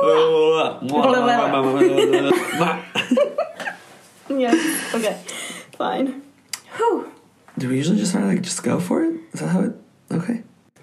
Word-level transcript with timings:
Oh, 0.00 0.78
yes. 4.30 4.94
Okay. 4.94 5.20
Fine. 5.76 6.22
Whew. 6.76 7.10
Do 7.58 7.68
we 7.68 7.76
usually 7.76 7.98
just 7.98 8.12
sort 8.12 8.22
of 8.24 8.30
like 8.30 8.42
just 8.42 8.62
go 8.62 8.78
for 8.78 9.02
it? 9.04 9.20
Is 9.32 9.40
that 9.40 9.48
how 9.48 9.60
it? 9.62 9.72
Okay. 10.12 10.42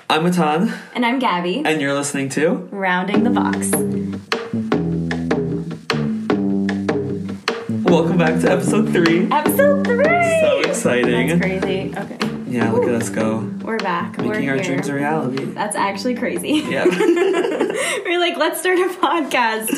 I'm 0.09 0.23
Matan, 0.23 0.71
And 0.93 1.05
I'm 1.05 1.19
Gabby. 1.19 1.63
and 1.65 1.79
you're 1.81 1.93
listening 1.93 2.29
to. 2.29 2.67
Rounding 2.71 3.23
the 3.23 3.29
box. 3.31 3.71
Welcome 7.89 8.17
back 8.17 8.39
to 8.41 8.51
episode 8.51 8.91
three. 8.91 9.27
Episode 9.31 9.85
three. 9.87 10.39
So 10.41 10.59
exciting. 10.61 11.27
That's 11.27 11.41
crazy. 11.41 11.93
Okay. 11.97 12.17
Yeah, 12.55 12.71
look 12.71 12.85
at 12.85 12.95
us 12.95 13.09
go, 13.09 13.39
We're 13.63 13.77
back. 13.79 14.17
We're 14.17 14.29
making 14.29 14.49
our 14.49 14.55
here. 14.55 14.63
dreams 14.63 14.87
a 14.87 14.93
reality. 14.93 15.43
That's 15.43 15.75
actually 15.75 16.15
crazy. 16.15 16.63
Yeah. 16.69 16.85
we're 18.05 18.17
like, 18.19 18.37
let's 18.37 18.61
start 18.61 18.79
a 18.79 18.87
podcast. 18.93 19.69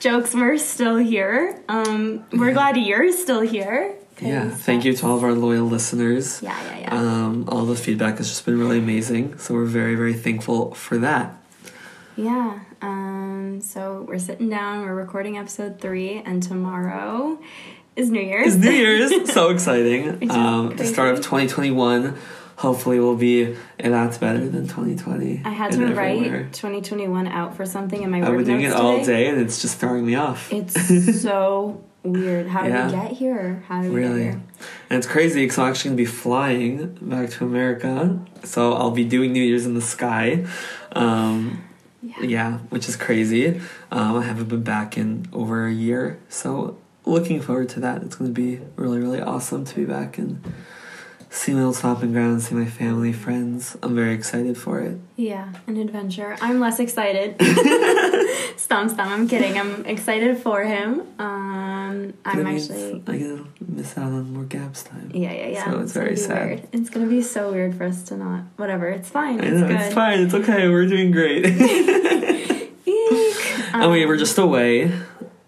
Jokes, 0.00 0.34
we're 0.34 0.58
still 0.58 0.96
here. 0.96 1.58
Um, 1.66 2.26
we're 2.32 2.52
glad 2.52 2.76
you're 2.76 3.10
still 3.12 3.40
here. 3.40 3.94
yeah. 4.20 4.50
Thank 4.50 4.84
you 4.84 4.92
to 4.92 5.06
all 5.06 5.16
of 5.16 5.24
our 5.24 5.32
loyal 5.32 5.64
listeners. 5.66 6.42
Yeah, 6.42 6.62
yeah, 6.64 6.78
yeah. 6.80 6.94
Um, 6.94 7.48
all 7.48 7.64
the 7.64 7.74
feedback 7.74 8.18
has 8.18 8.28
just 8.28 8.44
been 8.44 8.58
really 8.58 8.80
amazing. 8.80 9.38
So 9.38 9.54
we're 9.54 9.64
very, 9.64 9.94
very 9.94 10.12
thankful 10.12 10.74
for 10.74 10.98
that. 10.98 11.42
Yeah. 12.16 12.60
Um, 12.82 13.60
so 13.62 14.04
we're 14.06 14.18
sitting 14.18 14.50
down, 14.50 14.82
we're 14.82 14.94
recording 14.94 15.38
episode 15.38 15.80
three, 15.80 16.18
and 16.18 16.42
tomorrow 16.42 17.38
is 17.96 18.10
New 18.10 18.20
Year's. 18.20 18.54
It's 18.54 18.64
New 18.64 18.70
Year's. 18.70 19.32
so 19.32 19.50
exciting. 19.50 20.30
Um, 20.30 20.76
the 20.76 20.84
start 20.84 21.10
of 21.14 21.18
2021 21.18 22.16
hopefully 22.56 22.98
will 23.00 23.16
be 23.16 23.54
a 23.80 23.88
lot 23.90 24.18
better 24.20 24.48
than 24.48 24.62
2020. 24.66 25.42
I 25.44 25.50
had 25.50 25.72
to 25.72 25.86
write 25.94 26.16
everywhere. 26.18 26.48
2021 26.52 27.26
out 27.26 27.56
for 27.56 27.66
something 27.66 28.02
in 28.02 28.10
my 28.10 28.18
I've 28.22 28.26
been 28.36 28.44
doing 28.44 28.62
it 28.62 28.68
notes 28.70 28.80
all 28.80 28.98
today. 29.00 29.24
day 29.24 29.28
and 29.28 29.40
it's 29.40 29.60
just 29.60 29.78
throwing 29.78 30.06
me 30.06 30.14
off. 30.14 30.52
It's 30.52 31.20
so 31.22 31.82
weird. 32.02 32.46
How 32.46 32.62
did 32.62 32.70
Yeah. 32.72 32.86
we 32.86 32.92
get 32.92 33.12
here? 33.12 33.62
How 33.68 33.82
did 33.82 33.92
we 33.92 34.00
Really? 34.00 34.24
get 34.24 34.32
here? 34.34 34.42
And 34.90 34.98
it's 34.98 35.06
crazy 35.06 35.44
because 35.44 35.58
I'm 35.58 35.68
actually 35.68 35.88
going 35.90 35.96
to 35.98 36.02
be 36.02 36.06
flying 36.06 36.98
back 37.02 37.30
to 37.30 37.44
America. 37.44 38.18
So 38.44 38.72
I'll 38.74 38.90
be 38.90 39.04
doing 39.04 39.32
New 39.32 39.42
Year's 39.42 39.66
in 39.66 39.74
the 39.74 39.80
sky. 39.82 40.46
Um, 40.92 41.62
Yeah. 42.02 42.22
yeah, 42.22 42.58
which 42.70 42.88
is 42.88 42.96
crazy. 42.96 43.60
Um, 43.90 44.16
I 44.16 44.22
haven't 44.22 44.48
been 44.48 44.62
back 44.62 44.96
in 44.96 45.26
over 45.32 45.66
a 45.66 45.72
year. 45.72 46.18
So 46.28 46.78
looking 47.06 47.40
forward 47.40 47.68
to 47.70 47.80
that. 47.80 48.02
It's 48.02 48.16
going 48.16 48.34
to 48.34 48.40
be 48.40 48.60
really, 48.76 48.98
really 48.98 49.20
awesome 49.20 49.64
to 49.64 49.74
be 49.74 49.84
back 49.84 50.18
and 50.18 50.42
see 51.30 51.52
my 51.54 51.62
old 51.62 51.76
stomping 51.76 52.12
ground, 52.12 52.42
see 52.42 52.54
my 52.54 52.66
family, 52.66 53.12
friends. 53.12 53.76
I'm 53.82 53.94
very 53.94 54.14
excited 54.14 54.56
for 54.58 54.80
it. 54.80 54.98
Yeah, 55.16 55.52
an 55.66 55.76
adventure. 55.76 56.36
I'm 56.40 56.60
less 56.60 56.78
excited. 56.80 57.36
stomp 58.56 58.90
stomp. 58.90 59.10
I'm 59.10 59.28
kidding. 59.28 59.58
I'm 59.58 59.84
excited 59.86 60.38
for 60.38 60.64
him. 60.64 61.00
Um, 61.18 62.14
I'm 62.24 62.44
means 62.44 62.70
actually. 62.70 63.02
I 63.06 63.16
get 63.18 63.26
to 63.28 63.46
miss 63.68 63.96
out 63.98 64.04
on 64.04 64.32
more 64.32 64.44
Gab's 64.44 64.82
time. 64.82 65.10
Yeah, 65.14 65.32
yeah, 65.32 65.46
yeah. 65.48 65.64
So 65.64 65.80
it's 65.80 65.92
gonna 65.92 66.04
very 66.06 66.16
sad. 66.16 66.46
Weird. 66.48 66.68
It's 66.72 66.90
gonna 66.90 67.06
be 67.06 67.22
so 67.22 67.52
weird 67.52 67.74
for 67.76 67.84
us 67.84 68.02
to 68.04 68.16
not. 68.16 68.44
Whatever. 68.56 68.88
It's 68.88 69.08
fine. 69.08 69.40
I 69.40 69.44
It's 69.44 69.60
know, 69.60 69.68
good. 69.68 69.80
it's 69.80 69.94
fine. 69.94 70.20
It's 70.20 70.34
okay. 70.34 70.68
We're 70.68 70.86
doing 70.86 71.10
great. 71.12 71.46
Eek. 72.86 73.36
and 73.74 73.90
we 73.90 74.06
were 74.06 74.16
just 74.16 74.38
away. 74.38 74.92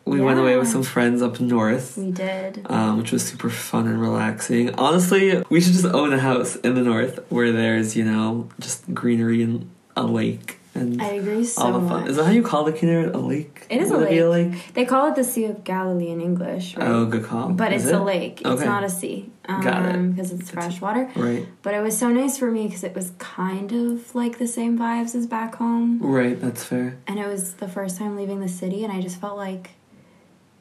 We 0.09 0.20
went 0.20 0.39
away 0.41 0.56
with 0.56 0.69
some 0.69 0.83
friends 0.83 1.23
up 1.23 1.39
north. 1.41 1.97
We 1.98 2.11
did. 2.11 2.67
um, 2.70 2.98
which 2.98 3.12
was 3.12 3.25
super 3.25 3.51
fun 3.51 3.87
and 3.87 4.01
relaxing. 4.01 4.75
Honestly, 4.75 5.42
we 5.51 5.61
should 5.61 5.73
just 5.75 5.84
own 5.87 6.12
a 6.12 6.19
house 6.19 6.56
in 6.56 6.75
the 6.75 6.83
north 6.83 7.20
where 7.31 7.53
there's, 7.53 7.97
you 7.97 8.05
know, 8.05 8.48
just 8.61 8.92
greenery 8.95 9.42
and 9.42 9.70
a 9.97 10.05
lake 10.05 10.55
and 10.75 11.03
I 11.03 11.09
agree 11.09 11.45
so 11.45 11.61
all 11.62 11.73
the 11.73 11.89
fun. 11.89 12.01
much. 12.03 12.11
Is 12.11 12.17
that 12.17 12.25
how 12.27 12.31
you 12.31 12.42
call 12.42 12.62
the 12.62 12.73
Kinneret? 12.73 13.12
A 13.12 13.19
lake? 13.19 13.67
It 13.69 13.81
is 13.83 13.91
a 13.91 13.98
be 14.06 14.19
a 14.19 14.31
lake. 14.31 14.53
lake? 14.53 14.75
They 14.75 14.84
call 14.84 15.09
it 15.09 15.17
the 15.17 15.25
Sea 15.25 15.47
of 15.47 15.64
Galilee 15.64 16.09
in 16.11 16.20
English, 16.20 16.77
right? 16.77 16.86
Oh, 16.89 17.05
good 17.06 17.25
call. 17.25 17.48
But 17.48 17.73
Is 17.73 17.84
it's 17.84 17.92
it? 17.92 18.01
a 18.01 18.05
lake. 18.05 18.41
It's 18.42 18.48
Okay. 18.48 18.64
not 18.64 18.84
a 18.84 18.89
sea. 18.89 19.29
Um, 19.48 19.61
Got 19.61 19.86
it. 19.86 20.14
Because 20.14 20.31
it's 20.31 20.51
fresh 20.51 20.80
water. 20.80 21.11
Right, 21.17 21.46
But 21.63 21.75
it 21.75 21.80
was 21.83 21.98
so 21.98 22.11
nice 22.11 22.39
for 22.39 22.51
me 22.52 22.67
because 22.69 22.85
it 22.85 22.95
was 22.95 23.11
kind 23.19 23.73
of 23.73 24.14
like 24.14 24.39
the 24.39 24.46
same 24.46 24.79
vibes 24.79 25.17
as 25.17 25.27
back 25.27 25.57
home. 25.57 26.01
right. 26.01 26.40
That's 26.40 26.63
fair. 26.63 26.98
And 27.08 27.19
it 27.19 27.27
was 27.27 27.55
the 27.55 27.67
first 27.67 27.98
time 27.98 28.14
leaving 28.14 28.39
the 28.40 28.48
city, 28.48 28.85
and 28.85 28.92
I 28.92 29.01
just 29.01 29.20
felt 29.20 29.36
like, 29.36 29.70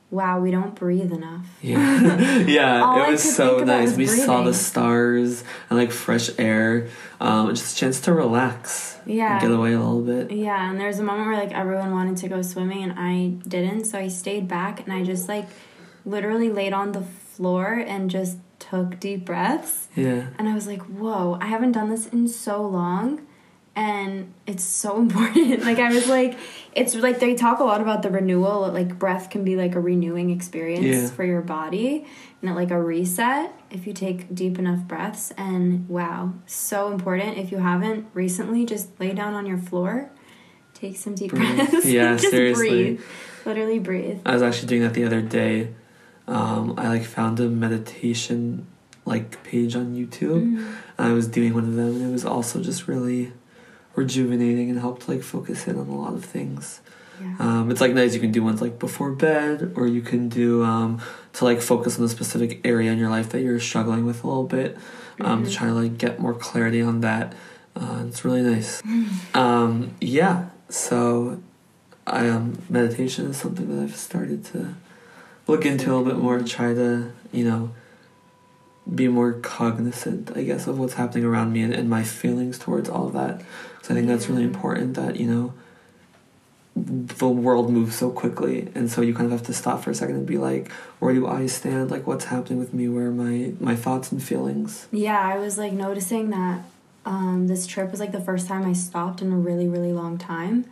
wow, 0.09 0.39
we 0.39 0.51
don't 0.51 0.75
breathe 0.75 1.11
enough. 1.11 1.45
Yeah, 1.61 2.37
yeah. 2.39 3.07
It 3.07 3.11
was 3.11 3.35
so 3.35 3.59
nice. 3.59 3.89
was 3.89 3.97
We 3.97 4.07
saw 4.07 4.43
the 4.43 4.53
stars 4.53 5.43
and 5.69 5.77
like 5.77 5.91
fresh 5.91 6.29
air. 6.37 6.87
Um, 7.19 7.49
just 7.49 7.75
a 7.75 7.79
chance 7.79 7.99
to 8.01 8.13
relax. 8.13 8.97
Yeah. 9.05 9.39
get 9.39 9.51
away 9.51 9.73
a 9.73 9.79
little 9.79 10.01
bit. 10.01 10.31
Yeah, 10.31 10.69
and 10.69 10.79
there 10.79 10.87
was 10.87 10.99
a 10.99 11.03
moment 11.03 11.27
where 11.27 11.37
like 11.37 11.51
everyone 11.51 11.91
wanted 11.91 12.17
to 12.17 12.29
go 12.29 12.41
swimming, 12.41 12.83
and 12.83 12.93
I 12.95 13.47
didn't, 13.47 13.85
so 13.85 13.97
I 13.97 14.07
stayed 14.07 14.47
back, 14.47 14.81
and 14.81 14.93
I 14.93 15.03
just 15.03 15.27
like 15.27 15.47
literally 16.05 16.49
laid 16.49 16.73
on 16.73 16.93
the 16.93 17.01
floor 17.01 17.73
and 17.73 18.09
just 18.09 18.37
took 18.59 18.99
deep 18.99 19.25
breaths. 19.25 19.87
Yeah. 19.95 20.27
And 20.37 20.47
I 20.47 20.53
was 20.53 20.67
like, 20.67 20.81
whoa, 20.83 21.37
I 21.41 21.47
haven't 21.47 21.73
done 21.73 21.89
this 21.89 22.07
in 22.07 22.27
so 22.27 22.61
long. 22.61 23.26
And 23.77 24.33
it's 24.47 24.63
so 24.63 24.97
important. 25.05 25.63
like, 25.63 25.77
I 25.77 25.89
was 25.93 26.07
like, 26.09 26.35
it's 26.73 26.95
like 26.95 27.19
they 27.19 27.35
talk 27.35 27.59
a 27.59 27.63
lot 27.63 27.79
about 27.79 28.01
the 28.01 28.09
renewal. 28.09 28.67
Like, 28.73 28.97
breath 28.97 29.29
can 29.29 29.43
be 29.43 29.55
like 29.55 29.75
a 29.75 29.79
renewing 29.79 30.31
experience 30.31 30.83
Yeah. 30.85 31.09
for 31.09 31.23
your 31.23 31.41
body 31.41 32.05
and 32.41 32.55
like 32.55 32.71
a 32.71 32.81
reset 32.81 33.53
if 33.69 33.85
you 33.85 33.93
take 33.93 34.33
deep 34.33 34.57
enough 34.57 34.81
breaths. 34.87 35.31
And 35.37 35.87
wow, 35.87 36.33
so 36.47 36.91
important. 36.91 37.37
If 37.37 37.51
you 37.51 37.59
haven't 37.59 38.07
recently, 38.15 38.65
just 38.65 38.99
lay 38.99 39.13
down 39.13 39.35
on 39.35 39.45
your 39.45 39.59
floor, 39.59 40.09
take 40.73 40.97
some 40.97 41.13
deep 41.13 41.29
Breathe. 41.31 41.55
breaths. 41.55 41.85
Yeah, 41.97 42.13
just 42.17 42.31
seriously. 42.31 42.69
breathe. 42.69 43.01
Literally 43.45 43.79
breathe. 43.79 44.19
I 44.25 44.33
was 44.33 44.41
actually 44.41 44.69
doing 44.69 44.81
that 44.81 44.93
the 44.95 45.03
other 45.03 45.21
day. 45.21 45.73
Um, 46.27 46.73
I 46.77 46.87
like 46.89 47.03
found 47.05 47.39
a 47.39 47.47
meditation 47.47 48.65
like 49.05 49.41
page 49.43 49.75
on 49.75 49.95
YouTube. 49.95 50.57
Mm. 50.57 50.75
I 50.97 51.13
was 51.13 51.27
doing 51.27 51.53
one 51.53 51.63
of 51.63 51.75
them, 51.75 51.95
and 51.95 52.09
it 52.09 52.11
was 52.11 52.25
also 52.25 52.61
just 52.61 52.87
really 52.87 53.31
rejuvenating 53.97 54.69
and 54.69 54.79
helped 54.79 55.09
like 55.09 55.21
focus 55.23 55.67
in 55.67 55.77
on 55.77 55.87
a 55.87 55.95
lot 55.95 56.13
of 56.13 56.23
things. 56.23 56.79
Yeah. 57.21 57.35
Um, 57.39 57.71
it's 57.71 57.81
like 57.81 57.93
nice. 57.93 58.13
You 58.13 58.19
can 58.21 58.31
do 58.31 58.43
ones 58.43 58.61
like 58.61 58.77
before 58.79 59.11
bed, 59.11 59.73
or 59.75 59.87
you 59.87 60.01
can 60.01 60.29
do 60.29 60.63
um, 60.63 61.01
to 61.33 61.45
like 61.45 61.61
focus 61.61 61.97
on 61.97 62.05
a 62.05 62.09
specific 62.09 62.61
area 62.63 62.91
in 62.91 62.99
your 62.99 63.09
life 63.09 63.29
that 63.31 63.41
you're 63.41 63.59
struggling 63.59 64.05
with 64.05 64.23
a 64.23 64.27
little 64.27 64.43
bit. 64.45 64.77
Um, 65.19 65.43
To 65.43 65.49
Mhm. 65.49 65.53
try 65.57 65.67
to 65.67 65.73
like 65.73 65.97
get 65.97 66.19
more 66.19 66.35
clarity 66.35 66.81
on 66.81 67.01
that. 67.01 67.33
Uh, 67.75 68.03
it's 68.07 68.23
really 68.23 68.43
nice. 68.43 68.81
um, 69.33 69.91
yeah. 69.99 70.49
So, 70.69 71.39
I 72.05 72.29
um, 72.29 72.59
meditation 72.69 73.25
is 73.31 73.37
something 73.37 73.67
that 73.75 73.83
I've 73.83 73.95
started 73.95 74.45
to 74.53 74.75
look 75.47 75.65
into 75.65 75.85
a 75.87 75.91
little 75.95 76.05
bit 76.05 76.17
more. 76.21 76.39
Try 76.41 76.75
to 76.75 77.11
you 77.31 77.45
know 77.49 77.71
be 78.93 79.07
more 79.07 79.33
cognizant, 79.33 80.31
I 80.35 80.43
guess, 80.43 80.65
of 80.67 80.77
what's 80.79 80.93
happening 80.93 81.25
around 81.25 81.51
me 81.51 81.61
and, 81.61 81.73
and 81.73 81.89
my 81.89 82.03
feelings 82.03 82.57
towards 82.59 82.87
all 82.89 83.07
of 83.07 83.13
that. 83.13 83.41
So 83.87 83.93
I 83.93 83.95
think 83.95 84.09
that's 84.09 84.27
really 84.27 84.43
important 84.43 84.95
that, 84.95 85.15
you 85.15 85.27
know, 85.27 85.53
the 86.75 87.29
world 87.29 87.71
moves 87.71 87.95
so 87.95 88.11
quickly 88.11 88.67
and 88.75 88.91
so 88.91 89.01
you 89.01 89.13
kind 89.13 89.27
of 89.27 89.31
have 89.31 89.43
to 89.43 89.53
stop 89.53 89.81
for 89.81 89.91
a 89.91 89.95
second 89.95 90.17
and 90.17 90.25
be 90.25 90.37
like, 90.37 90.69
where 90.99 91.13
do 91.13 91.25
I 91.25 91.45
stand? 91.45 91.89
Like 91.89 92.05
what's 92.05 92.25
happening 92.25 92.59
with 92.59 92.73
me? 92.73 92.89
Where 92.89 93.07
are 93.07 93.11
my, 93.11 93.53
my 93.61 93.77
thoughts 93.77 94.11
and 94.11 94.21
feelings? 94.21 94.89
Yeah, 94.91 95.17
I 95.17 95.37
was 95.37 95.57
like 95.57 95.71
noticing 95.71 96.31
that 96.31 96.63
um, 97.05 97.47
this 97.47 97.65
trip 97.65 97.89
was 97.89 98.01
like 98.01 98.11
the 98.11 98.19
first 98.19 98.45
time 98.45 98.65
I 98.65 98.73
stopped 98.73 99.21
in 99.21 99.31
a 99.31 99.37
really, 99.37 99.69
really 99.69 99.93
long 99.93 100.17
time. 100.17 100.65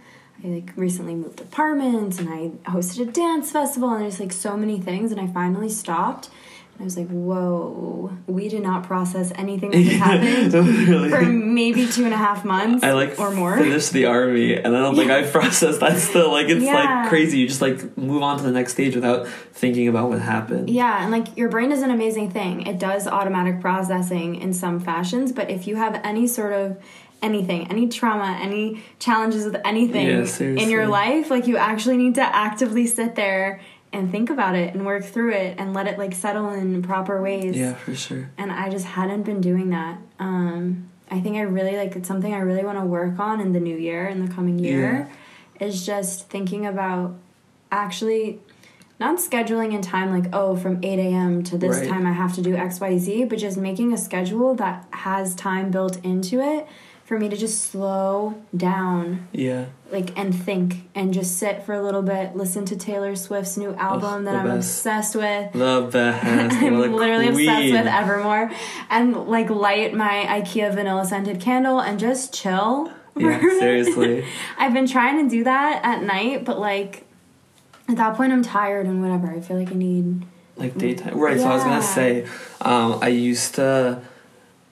I 0.43 0.47
like 0.47 0.73
recently 0.75 1.15
moved 1.15 1.39
apartments 1.39 2.19
and 2.19 2.27
I 2.27 2.49
hosted 2.69 3.07
a 3.07 3.11
dance 3.13 3.49
festival 3.49 3.93
and 3.93 4.03
there's 4.03 4.19
like 4.19 4.33
so 4.33 4.57
many 4.57 4.81
things 4.81 5.13
and 5.13 5.21
I 5.21 5.27
finally 5.27 5.69
stopped 5.69 6.29
I 6.77 6.83
was 6.83 6.97
like, 6.97 7.07
whoa, 7.07 8.11
we 8.27 8.49
did 8.49 8.61
not 8.61 8.83
process 8.83 9.31
anything 9.35 9.71
that 9.71 9.77
happened 9.83 10.53
really. 10.53 11.09
for 11.09 11.21
maybe 11.21 11.87
two 11.87 12.03
and 12.03 12.13
a 12.13 12.17
half 12.17 12.43
months 12.43 12.83
I 12.83 12.91
like 12.91 13.17
or 13.17 13.31
more. 13.31 13.57
finished 13.57 13.93
the 13.93 14.05
army 14.07 14.55
and 14.55 14.75
I 14.75 14.81
don't 14.81 14.95
think 14.95 15.09
I 15.09 15.23
processed 15.23 15.79
that 15.79 15.97
still. 15.99 16.31
Like 16.31 16.49
it's 16.49 16.63
Yeah. 16.63 16.73
like 17.01 17.09
crazy. 17.09 17.37
You 17.37 17.47
just 17.47 17.61
like 17.61 17.97
move 17.97 18.21
on 18.23 18.37
to 18.37 18.43
the 18.43 18.51
next 18.51 18.73
stage 18.73 18.93
without 18.93 19.25
thinking 19.53 19.87
about 19.87 20.09
what 20.09 20.19
happened. 20.19 20.69
Yeah, 20.69 21.01
and 21.01 21.11
like 21.11 21.37
your 21.37 21.47
brain 21.49 21.71
is 21.71 21.81
an 21.81 21.91
amazing 21.91 22.31
thing. 22.31 22.67
It 22.67 22.77
does 22.77 23.07
automatic 23.07 23.61
processing 23.61 24.35
in 24.35 24.53
some 24.53 24.79
fashions, 24.81 25.31
but 25.31 25.49
if 25.49 25.67
you 25.67 25.77
have 25.77 25.99
any 26.03 26.27
sort 26.27 26.51
of 26.51 26.77
anything, 27.21 27.67
any 27.71 27.87
trauma, 27.87 28.37
any 28.41 28.83
challenges 28.99 29.45
with 29.45 29.55
anything 29.65 30.05
Yeah, 30.07 30.45
in 30.61 30.69
your 30.69 30.87
life, 30.87 31.29
like 31.29 31.47
you 31.47 31.55
actually 31.57 31.97
need 31.97 32.15
to 32.15 32.21
actively 32.21 32.85
sit 32.85 33.15
there 33.15 33.61
and 33.95 34.11
think 34.11 34.29
about 34.29 34.55
it 34.55 34.73
and 34.73 34.85
work 34.85 35.03
through 35.03 35.31
it 35.33 35.55
and 35.57 35.73
let 35.73 35.87
it 35.87 35.97
like 35.97 36.13
settle 36.13 36.49
in 36.49 36.81
proper 36.81 37.21
ways. 37.21 37.55
Yeah, 37.57 37.73
for 37.75 37.95
sure. 37.95 38.29
And 38.37 38.51
I 38.51 38.69
just 38.69 38.85
hadn't 38.85 39.23
been 39.23 39.41
doing 39.41 39.69
that. 39.71 39.97
Um 40.19 40.89
I 41.09 41.19
think 41.21 41.37
I 41.37 41.41
really 41.41 41.75
like 41.77 41.95
it's 41.95 42.07
something 42.07 42.33
I 42.33 42.39
really 42.39 42.63
want 42.65 42.77
to 42.79 42.85
work 42.85 43.19
on 43.19 43.39
in 43.39 43.53
the 43.53 43.59
new 43.59 43.77
year, 43.77 44.07
in 44.07 44.25
the 44.25 44.31
coming 44.33 44.57
year, 44.59 45.09
is 45.59 45.85
just 45.85 46.29
thinking 46.29 46.65
about 46.65 47.15
actually 47.71 48.39
not 48.99 49.17
scheduling 49.17 49.73
in 49.73 49.81
time 49.81 50.09
like 50.17 50.29
oh 50.33 50.55
from 50.55 50.79
8 50.83 50.99
a.m 50.99 51.43
to 51.43 51.57
this 51.57 51.77
Right. 51.79 51.89
time 51.89 52.05
i 52.07 52.13
have 52.13 52.33
to 52.35 52.41
do 52.41 52.55
xyz 52.55 53.27
but 53.29 53.37
just 53.39 53.57
making 53.57 53.91
a 53.91 53.97
schedule 53.97 54.55
that 54.55 54.85
has 54.91 55.35
time 55.35 55.69
built 55.71 55.97
into 56.05 56.39
it 56.39 56.65
for 57.05 57.19
me 57.19 57.29
to 57.29 57.37
just 57.37 57.65
slow 57.69 58.33
down 58.57 59.27
Yeah. 59.31 59.65
like 59.91 60.17
and 60.17 60.33
think 60.33 60.89
and 60.95 61.13
just 61.13 61.37
sit 61.37 61.61
for 61.63 61.73
a 61.73 61.81
little 61.81 62.01
bit, 62.01 62.35
listen 62.35 62.65
to 62.65 62.75
Taylor 62.75 63.15
Swift's 63.15 63.57
new 63.57 63.73
album 63.75 64.25
that 64.25 64.35
I'm 64.35 64.45
best. 64.47 64.57
obsessed 64.79 65.15
with. 65.15 65.53
Love 65.55 65.91
that. 65.91 66.23
I'm 66.25 66.73
a 66.73 66.79
literally 66.87 67.27
obsessed 67.27 67.71
with 67.71 67.85
Evermore 67.87 68.51
and 68.89 69.27
like 69.27 69.49
light 69.51 69.93
my 69.93 70.25
IKEA 70.41 70.73
vanilla 70.73 71.05
scented 71.05 71.39
candle 71.39 71.79
and 71.79 71.99
just 71.99 72.33
chill. 72.33 72.91
Yeah, 73.15 73.39
seriously. 73.39 74.25
I've 74.57 74.73
been 74.73 74.87
trying 74.87 75.23
to 75.23 75.29
do 75.29 75.43
that 75.45 75.81
at 75.83 76.01
night, 76.03 76.43
but 76.43 76.59
like 76.59 77.05
at 77.87 77.97
that 77.97 78.15
point 78.17 78.33
I'm 78.33 78.41
tired 78.43 78.87
and 78.87 79.01
whatever. 79.03 79.31
I 79.31 79.41
feel 79.41 79.57
like 79.59 79.71
I 79.71 79.75
need 79.75 80.25
like 80.57 80.77
daytime 80.77 81.17
right 81.19 81.37
so 81.37 81.47
i 81.49 81.53
was 81.53 81.63
gonna 81.65 81.81
say 81.81 82.25
um, 82.61 82.97
i 83.01 83.09
used 83.09 83.55
to 83.55 84.01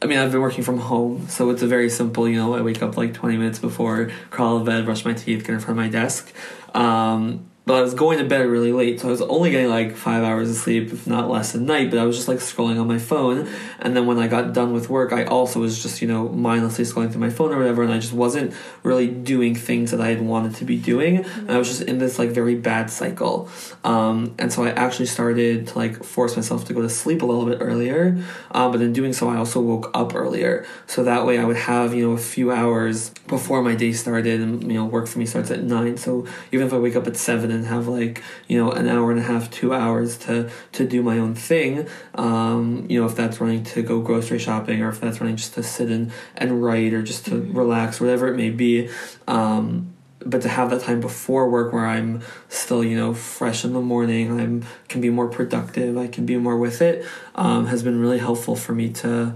i 0.04 0.06
mean 0.06 0.20
i've 0.20 0.32
been 0.32 0.42
working 0.42 0.64
from 0.64 0.78
home 0.78 1.28
so 1.30 1.50
it's 1.50 1.62
a 1.62 1.68
very 1.68 1.90
simple 1.90 2.28
you 2.28 2.36
know 2.36 2.54
i 2.54 2.62
wake 2.62 2.84
up 2.84 2.98
like 2.98 3.14
20 3.14 3.38
minutes 3.38 3.60
before 3.60 4.12
crawl 4.30 4.58
out 4.58 4.60
of 4.60 4.66
bed 4.66 4.86
brush 4.86 5.04
my 5.06 5.14
teeth 5.14 5.46
get 5.46 5.54
in 5.54 5.60
front 5.60 5.72
of 5.72 5.78
my 5.78 5.90
desk. 5.90 6.34
Um, 6.76 7.50
but 7.66 7.76
i 7.76 7.82
was 7.82 7.94
going 7.94 8.18
to 8.18 8.26
bed 8.26 8.46
really 8.46 8.72
late 8.72 9.00
so 9.00 9.08
i 9.08 9.12
was 9.12 9.22
only 9.22 9.52
getting 9.52 9.70
like 9.70 9.96
five 9.96 10.24
hours 10.24 10.50
of 10.50 10.56
sleep 10.56 10.92
if 10.92 11.08
not 11.08 11.30
less 11.30 11.56
at 11.56 11.62
night. 11.62 11.90
But 11.90 12.00
i 12.00 12.06
was 12.06 12.16
just 12.16 12.28
like 12.28 12.40
scrolling 12.40 12.80
on 12.80 12.88
my 12.88 13.00
phone. 13.00 13.50
And 13.80 13.96
then 13.96 14.06
when 14.06 14.20
i 14.20 14.28
got 14.28 14.54
done 14.54 14.74
with 14.74 14.90
work 14.90 15.14
i 15.14 15.24
also 15.26 15.60
was 15.60 15.82
just 15.82 16.02
you 16.02 16.08
know 16.08 16.30
mindlessly 16.30 16.86
scrolling 16.86 17.12
through 17.12 17.22
my 17.22 17.30
phone 17.30 17.52
or 17.52 17.58
whatever 17.58 17.84
and 17.84 17.94
i 17.94 18.00
just 18.00 18.14
wasn't 18.14 18.54
really 18.84 19.08
doing 19.08 19.56
things 19.56 19.92
that 19.92 20.02
i 20.02 20.10
had 20.10 20.22
wanted 20.22 20.56
to 20.56 20.66
be 20.66 20.78
doing. 20.78 21.18
And 21.18 21.52
i 21.52 21.58
was 21.58 21.68
just 21.68 21.82
in 21.82 21.98
this 21.98 22.20
like 22.20 22.30
very 22.30 22.56
bad 22.56 22.90
cycle. 22.90 23.50
Um, 23.84 24.36
and 24.40 24.52
so 24.52 24.64
i 24.64 24.72
actually 24.72 25.08
started 25.08 25.68
to 25.68 25.78
like 25.78 26.04
force 26.04 26.36
myself 26.36 26.66
to 26.66 26.74
go 26.74 26.82
to 26.82 26.90
sleep 26.90 27.22
a 27.22 27.26
little 27.26 27.46
bit 27.46 27.60
earlier. 27.62 28.18
Um, 28.52 28.72
but 28.72 28.82
in 28.82 28.94
doing 28.94 29.14
so 29.14 29.30
i 29.30 29.38
also 29.38 29.62
woke 29.62 29.92
up 29.94 30.16
earlier. 30.16 30.66
So 30.88 31.04
that 31.04 31.26
way 31.26 31.40
i 31.40 31.46
would 31.46 31.58
have 31.58 31.94
you 31.94 32.08
know 32.08 32.14
a 32.14 32.18
few 32.18 32.52
hours 32.52 33.10
before 33.28 33.62
my 33.62 33.76
day 33.76 33.94
started 33.94 34.42
and 34.42 34.64
you 34.64 34.78
know 34.78 34.86
work 34.86 35.08
for 35.08 35.20
me 35.20 35.26
starts 35.26 35.50
at 35.50 35.64
9 35.64 35.98
so 35.98 36.28
even 36.52 36.68
if 36.68 36.74
i 36.74 36.78
wake 36.78 36.96
up 36.96 37.08
at 37.08 37.16
7 37.16 37.52
and 37.54 37.66
have 37.68 37.88
like 37.88 38.22
you 38.48 38.58
know 38.58 38.72
an 38.72 38.88
hour 38.88 39.12
and 39.12 39.20
a 39.20 39.24
half 39.24 39.50
two 39.52 39.74
hours 39.74 40.18
to 40.18 40.50
to 40.72 40.88
do 40.88 41.02
my 41.02 41.18
own 41.18 41.36
thing 41.36 41.88
um, 42.16 42.86
you 42.90 43.00
know 43.00 43.06
if 43.06 43.16
that's 43.16 43.40
running 43.40 43.64
to 43.64 43.82
go 43.82 44.02
grocery 44.02 44.40
shopping 44.40 44.82
or 44.82 44.90
if 44.90 45.00
that's 45.00 45.22
running 45.22 45.36
just 45.36 45.54
to 45.54 45.64
sit 45.64 45.90
and 45.90 46.12
and 46.36 46.64
write 46.64 46.94
or 46.94 47.02
just 47.02 47.26
to 47.26 47.42
relax 47.54 48.02
whatever 48.02 48.28
it 48.28 48.36
may 48.36 48.50
be 48.50 48.90
um, 49.28 49.94
but 50.26 50.42
to 50.42 50.50
have 50.50 50.70
that 50.70 50.82
time 50.82 51.02
before 51.02 51.50
work 51.50 51.74
where 51.74 51.86
I'm 51.86 52.22
still, 52.50 52.84
you 52.84 52.96
know, 52.96 53.14
fresh 53.14 53.66
in 53.66 53.74
the 53.74 53.82
morning, 53.82 54.40
I'm 54.40 54.66
can 54.88 55.02
be 55.02 55.10
more 55.10 55.28
productive, 55.28 55.98
I 55.98 56.08
can 56.08 56.26
be 56.26 56.38
more 56.38 56.58
with 56.58 56.82
it, 56.82 57.06
um, 57.36 57.68
has 57.68 57.84
been 57.84 58.00
really 58.00 58.20
helpful 58.20 58.56
for 58.56 58.74
me 58.74 58.90
to, 58.94 59.36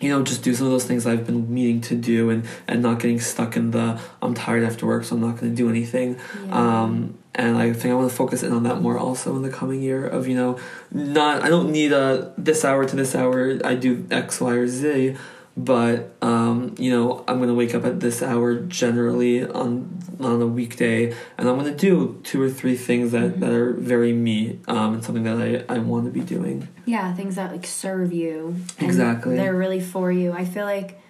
you 0.00 0.08
know, 0.08 0.22
just 0.22 0.42
do 0.42 0.54
some 0.54 0.66
of 0.66 0.72
those 0.72 0.84
things 0.84 1.06
I've 1.06 1.26
been 1.26 1.52
meaning 1.52 1.80
to 1.82 1.94
do 1.94 2.30
and 2.30 2.46
and 2.66 2.82
not 2.82 3.00
getting 3.00 3.20
stuck 3.20 3.56
in 3.56 3.70
the 3.70 4.00
I'm 4.22 4.34
tired 4.34 4.64
after 4.64 4.86
work, 4.86 5.04
so 5.04 5.14
I'm 5.14 5.20
not 5.20 5.36
going 5.38 5.50
to 5.50 5.56
do 5.56 5.68
anything. 5.68 6.18
Yeah. 6.46 6.82
Um, 6.82 7.18
and 7.34 7.56
I 7.56 7.72
think 7.72 7.92
I 7.92 7.94
want 7.94 8.10
to 8.10 8.16
focus 8.16 8.42
in 8.42 8.52
on 8.52 8.64
that 8.64 8.80
more 8.80 8.98
also 8.98 9.36
in 9.36 9.42
the 9.42 9.50
coming 9.50 9.82
year 9.82 10.04
of 10.04 10.26
you 10.26 10.34
know, 10.34 10.58
not 10.90 11.42
I 11.42 11.48
don't 11.48 11.70
need 11.70 11.92
a 11.92 12.32
this 12.38 12.64
hour 12.64 12.84
to 12.84 12.96
this 12.96 13.14
hour 13.14 13.58
I 13.64 13.74
do 13.74 14.06
X 14.10 14.40
Y 14.40 14.52
or 14.52 14.66
Z 14.66 15.16
but 15.56 16.14
um, 16.22 16.74
you 16.78 16.90
know 16.90 17.24
I'm 17.26 17.38
gonna 17.40 17.54
wake 17.54 17.74
up 17.74 17.84
at 17.84 18.00
this 18.00 18.22
hour 18.22 18.54
generally 18.54 19.44
on 19.44 19.98
on 20.20 20.40
a 20.42 20.46
weekday, 20.46 21.14
and 21.38 21.48
I'm 21.48 21.56
gonna 21.56 21.74
do 21.74 22.20
two 22.24 22.40
or 22.42 22.50
three 22.50 22.76
things 22.76 23.12
that, 23.12 23.40
that 23.40 23.50
are 23.50 23.72
very 23.72 24.12
me 24.12 24.60
um, 24.68 24.94
and 24.94 25.04
something 25.04 25.24
that 25.24 25.66
I, 25.68 25.74
I 25.74 25.78
want 25.78 26.06
to 26.06 26.10
be 26.10 26.20
doing. 26.20 26.68
Yeah, 26.86 27.12
things 27.14 27.36
that 27.36 27.52
like 27.52 27.66
serve 27.66 28.12
you. 28.12 28.56
Exactly. 28.78 29.36
They're 29.36 29.54
really 29.54 29.80
for 29.80 30.10
you. 30.10 30.32
I 30.32 30.44
feel 30.44 30.64
like 30.64 31.00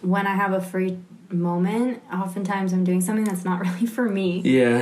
when 0.00 0.26
I 0.26 0.34
have 0.34 0.52
a 0.52 0.60
free 0.60 0.98
moment, 1.32 2.02
oftentimes 2.12 2.72
I'm 2.72 2.84
doing 2.84 3.00
something 3.00 3.24
that's 3.24 3.44
not 3.44 3.60
really 3.66 3.86
for 3.86 4.08
me. 4.08 4.40
Yeah, 4.44 4.80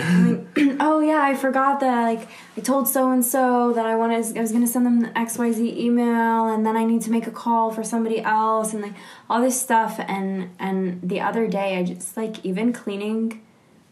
oh 0.81 1.01
yeah, 1.01 1.21
I 1.23 1.35
forgot 1.35 1.81
that 1.81 2.03
like 2.03 2.29
I 2.57 2.61
told 2.61 2.89
so 2.89 3.11
and 3.11 3.25
so 3.25 3.73
that 3.73 3.87
I 3.87 3.97
wanted 3.97 4.37
I 4.37 4.41
was 4.41 4.53
gonna 4.53 4.67
send 4.67 4.87
them 4.87 5.01
the 5.01 5.09
XYZ 5.09 5.77
email 5.77 6.49
and 6.49 6.65
then 6.67 6.77
I 6.77 6.85
need 6.85 7.03
to 7.03 7.11
make 7.11 7.27
a 7.27 7.31
call 7.31 7.71
for 7.71 7.85
somebody 7.85 8.21
else 8.21 8.73
and 8.73 8.83
like 8.83 8.95
all 9.29 9.41
this 9.41 9.61
stuff 9.61 10.01
and 10.01 10.51
and 10.59 11.01
the 11.03 11.21
other 11.21 11.47
day 11.47 11.77
I 11.79 11.85
just 11.85 12.17
like 12.17 12.45
even 12.45 12.73
cleaning 12.73 13.43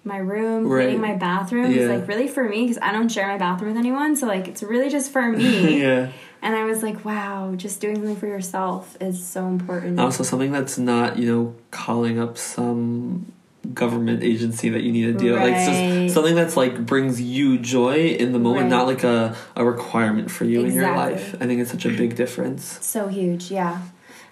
my 0.09 0.19
room, 0.19 0.67
cleaning 0.67 1.01
my 1.01 1.15
bathroom 1.15 1.67
is 1.71 1.77
Yeah. 1.87 1.95
like 1.95 2.09
really 2.09 2.27
for 2.27 2.43
me 2.43 2.63
because 2.63 2.79
I 2.83 2.91
don't 2.91 3.09
share 3.11 3.29
my 3.29 3.39
bathroom 3.39 3.71
with 3.75 3.79
anyone, 3.79 4.17
so 4.17 4.27
like 4.27 4.49
it's 4.49 4.63
really 4.63 4.89
just 4.91 5.13
for 5.13 5.23
me. 5.31 5.81
yeah. 5.83 6.11
And 6.43 6.55
I 6.57 6.65
was 6.65 6.83
like, 6.83 7.05
wow, 7.05 7.55
just 7.57 7.81
doing 7.81 7.97
something 7.97 8.17
for 8.17 8.27
yourself 8.29 8.97
is 9.01 9.25
so 9.25 9.47
important. 9.47 9.99
Also, 10.01 10.23
something 10.25 10.51
that's 10.53 10.79
not 10.79 11.19
you 11.19 11.27
know 11.33 11.55
calling 11.71 12.19
up 12.19 12.37
some 12.39 13.33
government 13.75 14.23
agency 14.23 14.71
that 14.71 14.83
you 14.83 14.93
need 14.93 15.07
to 15.07 15.13
do. 15.13 15.37
Like 15.37 15.55
just 15.55 16.15
something 16.15 16.35
that's 16.35 16.57
like 16.57 16.87
brings 16.87 17.21
you 17.21 17.59
joy 17.59 18.07
in 18.19 18.33
the 18.33 18.39
moment, 18.39 18.63
Right. 18.63 18.71
not 18.71 18.87
like 18.87 19.05
a, 19.05 19.37
a 19.57 19.65
requirement 19.65 20.31
for 20.31 20.45
you 20.45 20.65
in 20.65 20.73
your 20.73 20.91
life. 20.97 21.35
I 21.41 21.47
think 21.47 21.61
it's 21.61 21.71
such 21.71 21.85
a 21.85 21.91
big 21.91 22.15
difference. 22.17 22.79
so 22.85 23.09
huge, 23.09 23.51
yeah. 23.51 23.81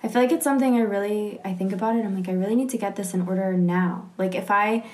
I 0.06 0.08
feel 0.08 0.22
like 0.22 0.30
it's 0.30 0.44
something 0.44 0.76
I 0.76 0.82
really 0.82 1.40
I 1.44 1.52
think 1.52 1.72
about 1.72 1.96
it. 1.96 2.04
I'm 2.04 2.14
like 2.14 2.28
I 2.28 2.32
really 2.32 2.54
need 2.54 2.70
to 2.70 2.78
get 2.78 2.94
this 2.94 3.12
in 3.12 3.22
order 3.26 3.52
now. 3.54 4.08
Like 4.22 4.34
if 4.36 4.50
I 4.52 4.84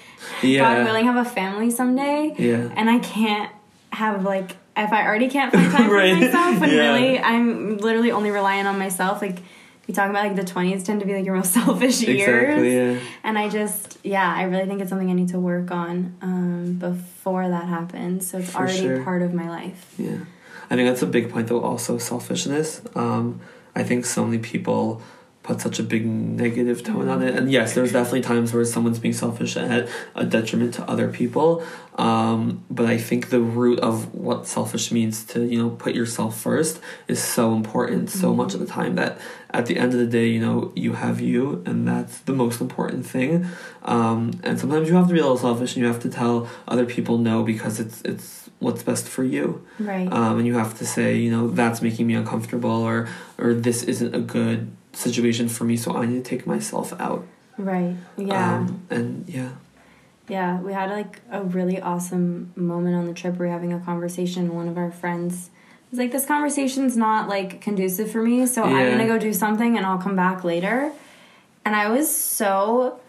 Yeah. 0.42 0.60
God 0.62 0.86
willing 0.86 1.04
have 1.04 1.16
a 1.26 1.28
family 1.28 1.70
someday 1.70 2.34
Yeah. 2.38 2.72
and 2.78 2.88
I 2.88 2.98
can't 2.98 3.52
have 3.92 4.24
like 4.24 4.56
if 4.74 4.90
I 4.90 5.06
already 5.06 5.28
can't 5.28 5.52
find 5.52 5.70
time 5.70 5.90
Right. 5.98 6.14
for 6.14 6.20
myself 6.24 6.62
and 6.62 6.72
Yeah. 6.72 6.92
really 6.94 7.18
I'm 7.18 7.76
literally 7.76 8.10
only 8.10 8.30
relying 8.30 8.66
on 8.66 8.78
myself 8.78 9.20
like 9.20 9.38
we 9.86 9.92
talk 9.92 10.08
about 10.08 10.24
like 10.28 10.36
the 10.36 10.50
20s 10.54 10.82
tend 10.86 11.00
to 11.00 11.06
be 11.06 11.14
like 11.14 11.26
your 11.26 11.34
most 11.34 11.52
selfish 11.60 12.00
years 12.00 12.28
Exactly. 12.28 12.76
Yeah. 12.76 12.98
and 13.22 13.38
I 13.38 13.50
just 13.50 13.98
yeah 14.02 14.32
I 14.34 14.44
really 14.44 14.64
think 14.66 14.80
it's 14.80 14.88
something 14.90 15.10
I 15.10 15.16
need 15.22 15.28
to 15.36 15.40
work 15.52 15.70
on 15.70 15.94
um, 16.22 16.76
before 16.88 17.46
that 17.54 17.66
happens 17.78 18.18
so 18.30 18.38
it's 18.38 18.52
For 18.52 18.58
already 18.60 18.78
sure. 18.86 19.02
part 19.02 19.20
of 19.20 19.34
my 19.34 19.48
life 19.58 19.80
Yeah, 19.98 20.20
I 20.70 20.76
think 20.76 20.88
that's 20.88 21.02
a 21.02 21.06
big 21.18 21.30
point 21.32 21.48
though. 21.48 21.60
Also, 21.60 21.98
selfishness. 21.98 22.80
Um, 22.94 23.40
I 23.74 23.82
think 23.82 24.04
so 24.04 24.24
many 24.24 24.38
people 24.38 25.02
put 25.42 25.60
such 25.60 25.80
a 25.80 25.82
big 25.82 26.06
negative 26.06 26.84
tone 26.84 27.08
on 27.08 27.20
it, 27.20 27.34
and 27.34 27.50
yes, 27.50 27.74
there's 27.74 27.92
definitely 27.92 28.20
times 28.20 28.52
where 28.52 28.64
someone's 28.64 29.00
being 29.00 29.14
selfish 29.14 29.56
at 29.56 29.88
a 30.14 30.24
detriment 30.24 30.74
to 30.74 30.88
other 30.88 31.08
people. 31.08 31.64
Um, 31.96 32.64
but 32.70 32.86
I 32.86 32.96
think 32.96 33.30
the 33.30 33.40
root 33.40 33.80
of 33.80 34.14
what 34.14 34.46
selfish 34.46 34.92
means 34.92 35.24
to 35.24 35.44
you 35.44 35.58
know 35.58 35.70
put 35.70 35.94
yourself 35.94 36.40
first 36.40 36.80
is 37.08 37.22
so 37.22 37.54
important. 37.54 38.10
So 38.10 38.34
much 38.34 38.54
of 38.54 38.60
the 38.60 38.66
time 38.66 38.94
that 38.96 39.18
at 39.50 39.66
the 39.66 39.76
end 39.76 39.92
of 39.92 39.98
the 39.98 40.06
day 40.06 40.28
you 40.28 40.40
know 40.40 40.72
you 40.74 40.94
have 40.94 41.20
you 41.20 41.62
and 41.66 41.86
that's 41.86 42.18
the 42.20 42.32
most 42.32 42.60
important 42.60 43.04
thing. 43.04 43.46
Um, 43.82 44.40
and 44.42 44.58
sometimes 44.58 44.88
you 44.88 44.94
have 44.94 45.08
to 45.08 45.12
be 45.12 45.18
a 45.18 45.22
little 45.22 45.38
selfish 45.38 45.74
and 45.74 45.82
you 45.82 45.92
have 45.92 46.02
to 46.02 46.08
tell 46.08 46.48
other 46.68 46.86
people 46.86 47.18
no 47.18 47.42
because 47.42 47.80
it's 47.80 48.00
it's 48.02 48.41
what's 48.62 48.82
best 48.82 49.06
for 49.08 49.24
you 49.24 49.44
right 49.78 50.08
um, 50.12 50.38
and 50.38 50.46
you 50.46 50.54
have 50.54 50.72
to 50.78 50.86
say 50.86 51.16
you 51.16 51.30
know 51.30 51.48
that's 51.48 51.80
making 51.82 52.06
me 52.06 52.14
uncomfortable 52.14 52.70
or 52.90 53.08
or 53.38 53.52
this 53.54 53.82
isn't 53.82 54.14
a 54.14 54.20
good 54.20 54.70
situation 54.92 55.48
for 55.48 55.64
me 55.64 55.76
so 55.76 55.96
i 55.96 56.06
need 56.06 56.22
to 56.24 56.28
take 56.36 56.46
myself 56.46 56.88
out 57.00 57.22
right 57.58 57.94
yeah 58.16 58.56
um, 58.56 58.82
and 58.90 59.28
yeah 59.28 59.50
Yeah, 60.28 60.60
we 60.66 60.72
had 60.72 60.88
like 60.90 61.20
a 61.30 61.42
really 61.42 61.78
awesome 61.80 62.52
moment 62.56 62.94
on 63.00 63.04
the 63.06 63.12
trip. 63.20 63.36
We 63.38 63.46
are 63.46 63.50
having 63.58 63.72
a 63.72 63.80
conversation. 63.80 64.54
One 64.54 64.68
of 64.68 64.76
our 64.78 64.90
friends 64.90 65.50
was 65.90 65.98
like, 65.98 66.12
"This 66.12 66.24
conversation's 66.24 66.96
not 66.96 67.28
like 67.28 67.60
conducive 67.60 68.08
for 68.14 68.22
me, 68.22 68.46
so 68.46 68.62
I'm 68.62 68.90
gonna 68.92 69.10
go 69.14 69.18
do 69.18 69.32
something 69.44 69.76
and 69.76 69.84
I'll 69.84 69.98
come 70.06 70.16
back 70.16 70.44
later." 70.52 70.92
And 71.64 71.74
I 71.76 71.86
was 71.90 72.06
so 72.38 73.00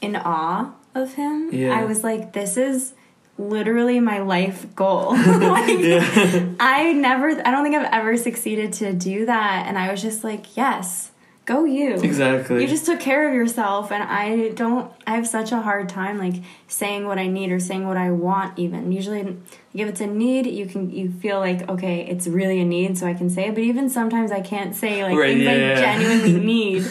in 0.00 0.16
awe 0.16 0.72
of 0.94 1.14
him. 1.20 1.36
Yeah. 1.52 1.78
I 1.78 1.84
was 1.84 2.02
like, 2.02 2.32
"This 2.32 2.56
is 2.56 2.94
literally 3.38 4.00
my 4.00 4.20
life 4.20 4.74
goal." 4.74 5.16
like, 5.26 5.78
yeah 5.78 6.44
I 6.60 6.92
never, 6.92 7.30
I 7.30 7.50
don't 7.50 7.64
think 7.64 7.74
I've 7.76 7.92
ever 7.92 8.16
succeeded 8.16 8.72
to 8.74 8.92
do 8.92 9.26
that. 9.26 9.66
And 9.66 9.78
I 9.78 9.90
was 9.90 10.00
just 10.02 10.24
like, 10.24 10.56
"Yes, 10.56 11.10
go 11.44 11.64
you." 11.64 11.94
exactly 11.94 12.62
You 12.62 12.68
just 12.68 12.86
took 12.86 13.00
care 13.00 13.28
of 13.28 13.34
yourself, 13.34 13.92
and 13.92 14.02
I 14.02 14.50
don't. 14.50 14.90
I 15.06 15.16
have 15.16 15.26
such 15.26 15.52
a 15.52 15.60
hard 15.60 15.88
time 15.88 16.18
like 16.18 16.34
saying 16.68 17.06
what 17.06 17.18
I 17.18 17.26
need 17.26 17.50
or 17.52 17.60
saying 17.60 17.86
what 17.86 17.96
I 17.96 18.10
want. 18.10 18.58
Even 18.58 18.92
usually, 18.92 19.22
like, 19.22 19.36
if 19.74 19.88
it's 19.88 20.00
a 20.00 20.06
need, 20.06 20.46
you 20.46 20.66
can 20.66 20.90
you 20.90 21.10
feel 21.10 21.38
like 21.40 21.68
okay, 21.68 22.06
it's 22.06 22.26
really 22.26 22.60
a 22.60 22.64
need, 22.64 22.96
so 22.96 23.06
I 23.06 23.14
can 23.14 23.28
say 23.30 23.48
it. 23.48 23.54
But 23.54 23.64
even 23.64 23.90
sometimes 23.90 24.30
I 24.32 24.40
can't 24.40 24.74
say 24.74 25.02
like 25.02 25.16
Right, 25.16 25.34
things 25.34 25.42
yeah, 25.44 25.50
I 25.50 25.54
yeah. 25.56 25.74
genuinely 25.80 26.44
need. 26.54 26.86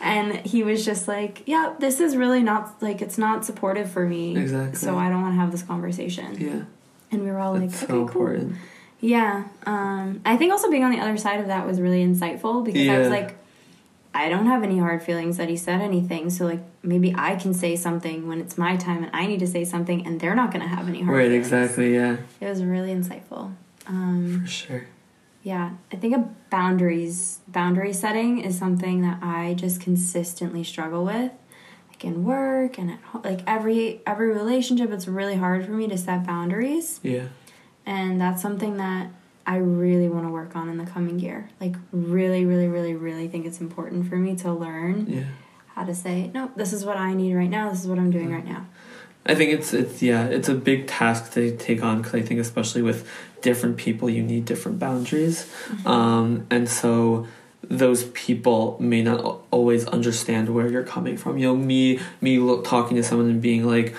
And 0.00 0.34
he 0.46 0.62
was 0.62 0.84
just 0.84 1.08
like, 1.08 1.42
"Yeah, 1.46 1.74
this 1.78 1.98
is 2.00 2.16
really 2.16 2.42
not 2.42 2.80
like 2.80 3.02
it's 3.02 3.18
not 3.18 3.44
supportive 3.44 3.90
for 3.90 4.06
me. 4.06 4.36
Exactly. 4.36 4.76
So 4.78 4.96
I 4.96 5.08
don't 5.10 5.22
want 5.22 5.34
to 5.34 5.40
have 5.40 5.50
this 5.50 5.62
conversation." 5.62 6.36
yeah 6.38 6.62
And 7.10 7.24
we 7.24 7.30
were 7.30 7.38
all 7.38 7.54
like, 7.54 7.70
that's 7.70 7.82
"Okay, 7.82 7.92
so 7.92 8.06
cool." 8.06 8.26
important 8.26 8.56
Yeah. 9.00 9.44
Um, 9.66 10.20
I 10.24 10.36
think 10.36 10.52
also 10.52 10.70
being 10.70 10.84
on 10.84 10.90
the 10.90 11.00
other 11.00 11.16
side 11.16 11.40
of 11.40 11.46
that 11.48 11.66
was 11.66 11.80
really 11.80 12.04
insightful 12.04 12.64
because 12.64 12.88
I 12.88 12.98
was 12.98 13.08
like, 13.08 13.36
I 14.14 14.28
don't 14.28 14.46
have 14.46 14.62
any 14.64 14.78
hard 14.78 15.02
feelings 15.02 15.36
that 15.36 15.48
he 15.48 15.56
said 15.56 15.80
anything. 15.80 16.30
So, 16.30 16.46
like, 16.46 16.60
maybe 16.82 17.14
I 17.16 17.36
can 17.36 17.54
say 17.54 17.76
something 17.76 18.26
when 18.26 18.40
it's 18.40 18.56
my 18.58 18.76
time 18.76 19.04
and 19.04 19.14
I 19.14 19.26
need 19.26 19.38
to 19.40 19.46
say 19.46 19.64
something 19.64 20.04
and 20.06 20.18
they're 20.18 20.34
not 20.34 20.50
going 20.50 20.62
to 20.62 20.68
have 20.68 20.88
any 20.88 21.02
hard 21.02 21.16
right 21.16 21.26
feelings. 21.28 21.46
exactly 21.46 21.94
yeah 21.94 22.16
It 22.40 22.46
was 22.46 22.64
really 22.64 22.90
insightful. 22.92 23.52
Um, 23.86 24.40
for 24.42 24.48
sure 24.50 24.86
Yeah, 25.42 25.70
I 25.92 25.96
think 25.96 26.14
a 26.16 26.28
boundaries 26.50 27.40
boundary 27.48 27.92
setting 27.92 28.38
is 28.40 28.58
something 28.58 29.02
that 29.02 29.18
I 29.22 29.54
just 29.54 29.80
consistently 29.80 30.64
struggle 30.64 31.04
with, 31.04 31.32
like 31.88 32.04
in 32.04 32.24
work 32.24 32.78
and 32.78 32.90
at 32.90 33.00
ho- 33.00 33.20
like 33.24 33.42
every 33.46 34.00
every 34.06 34.28
relationship. 34.28 34.90
It's 34.90 35.06
really 35.08 35.36
hard 35.36 35.64
for 35.64 35.72
me 35.72 35.86
to 35.88 35.96
set 35.96 36.26
boundaries, 36.26 37.00
Yeah. 37.02 37.28
and 37.86 38.20
that's 38.20 38.42
something 38.42 38.76
that 38.78 39.10
I 39.46 39.56
really 39.56 40.08
want 40.08 40.26
to 40.26 40.30
work 40.30 40.54
on 40.56 40.68
in 40.68 40.76
the 40.76 40.84
coming 40.84 41.18
year. 41.20 41.48
Like 41.60 41.76
really, 41.92 42.44
really, 42.44 42.68
really, 42.68 42.94
really 42.94 43.28
think 43.28 43.46
it's 43.46 43.60
important 43.60 44.08
for 44.08 44.16
me 44.16 44.36
to 44.36 44.52
learn 44.52 45.06
Yeah. 45.08 45.24
how 45.68 45.84
to 45.84 45.94
say 45.94 46.30
no. 46.34 46.50
This 46.56 46.72
is 46.72 46.84
what 46.84 46.96
I 46.96 47.14
need 47.14 47.34
right 47.34 47.48
now. 47.48 47.70
This 47.70 47.80
is 47.80 47.86
what 47.86 47.98
I'm 47.98 48.10
doing 48.10 48.28
mm. 48.28 48.34
right 48.34 48.44
now. 48.44 48.66
I 49.28 49.34
think 49.34 49.52
it's 49.52 49.74
it's 49.74 50.02
yeah 50.02 50.24
it's 50.26 50.48
a 50.48 50.54
big 50.54 50.86
task 50.86 51.32
to 51.34 51.54
take 51.56 51.82
on 51.82 51.98
because 51.98 52.14
I 52.14 52.22
think 52.22 52.40
especially 52.40 52.82
with 52.82 53.06
different 53.42 53.76
people 53.76 54.08
you 54.10 54.22
need 54.22 54.44
different 54.46 54.78
boundaries, 54.78 55.46
um, 55.86 56.46
and 56.50 56.68
so 56.68 57.26
those 57.62 58.04
people 58.14 58.76
may 58.80 59.02
not 59.02 59.40
always 59.50 59.84
understand 59.86 60.48
where 60.54 60.68
you're 60.68 60.82
coming 60.84 61.16
from. 61.18 61.36
You 61.38 61.48
know, 61.48 61.56
me 61.56 62.00
me 62.20 62.38
look, 62.38 62.64
talking 62.64 62.96
to 62.96 63.02
someone 63.02 63.28
and 63.28 63.42
being 63.42 63.66
like, 63.66 63.94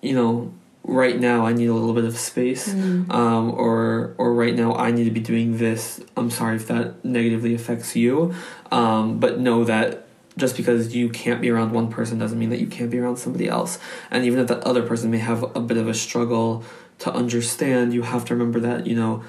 you 0.00 0.14
know, 0.14 0.52
right 0.82 1.18
now 1.20 1.44
I 1.44 1.52
need 1.52 1.66
a 1.68 1.74
little 1.74 1.92
bit 1.94 2.04
of 2.04 2.16
space, 2.16 2.72
Mm. 2.72 3.12
um, 3.12 3.50
or 3.52 4.14
or 4.16 4.32
right 4.32 4.54
now 4.54 4.74
I 4.74 4.90
need 4.92 5.04
to 5.04 5.10
be 5.10 5.20
doing 5.20 5.58
this. 5.58 6.00
I'm 6.16 6.30
sorry 6.30 6.56
if 6.56 6.66
that 6.68 7.04
negatively 7.04 7.54
affects 7.54 7.94
you, 7.96 8.34
um, 8.72 9.18
but 9.18 9.38
know 9.38 9.64
that 9.64 10.03
just 10.36 10.56
because 10.56 10.94
you 10.94 11.08
can't 11.08 11.40
be 11.40 11.50
around 11.50 11.72
one 11.72 11.90
person 11.90 12.18
doesn't 12.18 12.38
mean 12.38 12.50
that 12.50 12.60
you 12.60 12.66
can't 12.66 12.90
be 12.90 12.98
around 12.98 13.16
somebody 13.16 13.48
else. 13.48 13.78
And 14.10 14.24
even 14.24 14.40
if 14.40 14.48
that 14.48 14.62
other 14.64 14.82
person 14.82 15.10
may 15.10 15.18
have 15.18 15.42
a 15.56 15.60
bit 15.60 15.76
of 15.76 15.88
a 15.88 15.94
struggle 15.94 16.64
to 17.00 17.12
understand, 17.12 17.94
you 17.94 18.02
have 18.02 18.24
to 18.26 18.34
remember 18.34 18.60
that, 18.60 18.86
you 18.86 18.96
know, 18.96 19.22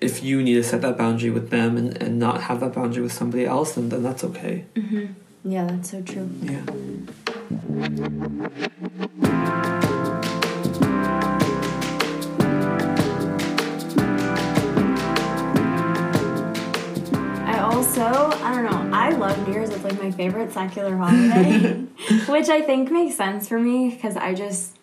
if 0.00 0.22
you 0.22 0.42
need 0.42 0.54
to 0.54 0.62
set 0.64 0.80
that 0.82 0.96
boundary 0.96 1.30
with 1.30 1.50
them 1.50 1.76
and, 1.76 2.00
and 2.02 2.18
not 2.18 2.42
have 2.42 2.60
that 2.60 2.72
boundary 2.72 3.02
with 3.02 3.12
somebody 3.12 3.44
else, 3.44 3.74
then, 3.74 3.90
then 3.90 4.02
that's 4.02 4.24
okay. 4.24 4.64
hmm 4.74 5.06
Yeah, 5.44 5.66
that's 5.66 5.90
so 5.90 6.02
true. 6.02 6.30
Yeah. 6.42 6.64
Also, 17.90 18.04
I 18.44 18.54
don't 18.54 18.64
know, 18.70 18.96
I 18.96 19.10
love 19.10 19.44
New 19.48 19.52
Year's. 19.52 19.70
It's 19.70 19.82
like 19.82 20.00
my 20.00 20.12
favorite 20.12 20.52
secular 20.52 20.96
holiday, 20.96 21.58
which 22.28 22.48
I 22.48 22.60
think 22.60 22.88
makes 22.92 23.16
sense 23.16 23.48
for 23.48 23.58
me 23.58 23.90
because 23.90 24.16
I 24.16 24.32
just, 24.32 24.76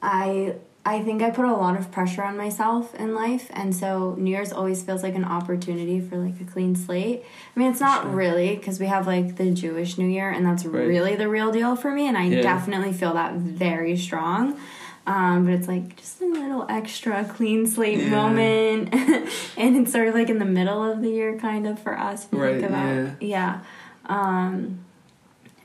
I, 0.00 0.54
I 0.86 1.02
think 1.02 1.20
I 1.20 1.28
put 1.28 1.44
a 1.44 1.52
lot 1.52 1.78
of 1.78 1.92
pressure 1.92 2.22
on 2.22 2.38
myself 2.38 2.94
in 2.94 3.14
life, 3.14 3.50
and 3.52 3.76
so 3.76 4.14
New 4.16 4.30
Year's 4.30 4.50
always 4.50 4.82
feels 4.82 5.02
like 5.02 5.14
an 5.14 5.26
opportunity 5.26 6.00
for 6.00 6.16
like 6.16 6.40
a 6.40 6.44
clean 6.44 6.74
slate. 6.74 7.22
I 7.54 7.60
mean, 7.60 7.70
it's 7.70 7.80
not 7.80 8.04
Sure. 8.04 8.12
really 8.12 8.56
because 8.56 8.80
we 8.80 8.86
have 8.86 9.06
like 9.06 9.36
the 9.36 9.50
Jewish 9.50 9.98
New 9.98 10.08
Year, 10.08 10.30
and 10.30 10.46
that's 10.46 10.64
Right. 10.64 10.86
really 10.88 11.16
the 11.16 11.28
real 11.28 11.52
deal 11.52 11.76
for 11.76 11.90
me, 11.90 12.08
and 12.08 12.16
I 12.16 12.28
Yeah. 12.28 12.40
definitely 12.40 12.94
feel 12.94 13.12
that 13.12 13.34
very 13.34 13.94
strong. 13.94 14.58
Um, 15.06 15.44
but 15.44 15.54
it's 15.54 15.68
like 15.68 15.96
just 15.96 16.20
a 16.20 16.26
little 16.26 16.66
extra 16.68 17.24
clean 17.24 17.66
slate 17.66 17.98
Yeah. 17.98 18.10
moment, 18.10 18.92
and 19.56 19.76
it's 19.76 19.92
sort 19.92 20.08
of 20.08 20.14
like 20.14 20.28
in 20.28 20.38
the 20.40 20.44
middle 20.44 20.82
of 20.82 21.00
the 21.02 21.10
year, 21.10 21.38
kind 21.38 21.66
of 21.66 21.78
for 21.78 21.96
us. 21.98 22.26
Right, 22.32 22.60
Think 22.60 22.70
about, 22.70 23.22
yeah. 23.22 23.60
Um, 24.06 24.80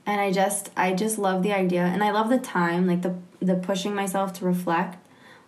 and 0.05 0.19
I 0.21 0.31
just, 0.31 0.69
I 0.77 0.93
just 0.93 1.17
love 1.17 1.41
the 1.43 1.53
idea, 1.53 1.81
and 1.83 2.03
I 2.03 2.11
love 2.11 2.29
the 2.29 2.37
time, 2.39 2.85
like 2.87 3.01
the 3.01 3.15
the 3.41 3.55
pushing 3.55 3.95
myself 3.95 4.33
to 4.33 4.45
reflect 4.45 4.97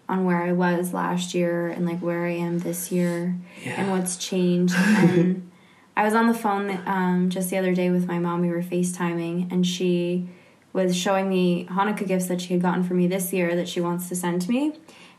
on 0.09 0.25
where 0.25 0.41
I 0.41 0.51
was 0.51 0.93
last 0.93 1.35
year 1.35 1.67
and 1.67 1.85
like 1.85 1.99
where 1.99 2.25
I 2.25 2.31
am 2.31 2.59
this 2.59 2.91
year 2.91 3.35
Yeah. 3.63 3.73
and 3.79 3.91
what's 3.91 4.17
changed. 4.17 4.73
and 4.77 5.51
I 5.95 6.03
was 6.03 6.15
on 6.15 6.27
the 6.27 6.33
phone 6.33 6.81
um, 6.87 7.29
just 7.29 7.51
the 7.51 7.57
other 7.57 7.75
day 7.75 7.91
with 7.91 8.07
my 8.07 8.17
mom. 8.17 8.41
We 8.41 8.49
were 8.49 8.63
FaceTiming, 8.63 9.51
and 9.51 9.65
she 9.67 10.27
was 10.73 10.95
showing 10.95 11.29
me 11.29 11.65
Hanukkah 11.69 12.07
gifts 12.07 12.27
that 12.27 12.41
she 12.41 12.53
had 12.53 12.61
gotten 12.61 12.83
for 12.83 12.95
me 12.95 13.07
this 13.07 13.31
year 13.31 13.55
that 13.55 13.69
she 13.69 13.79
wants 13.79 14.09
to 14.09 14.15
send 14.15 14.41
to 14.41 14.49
me. 14.51 14.73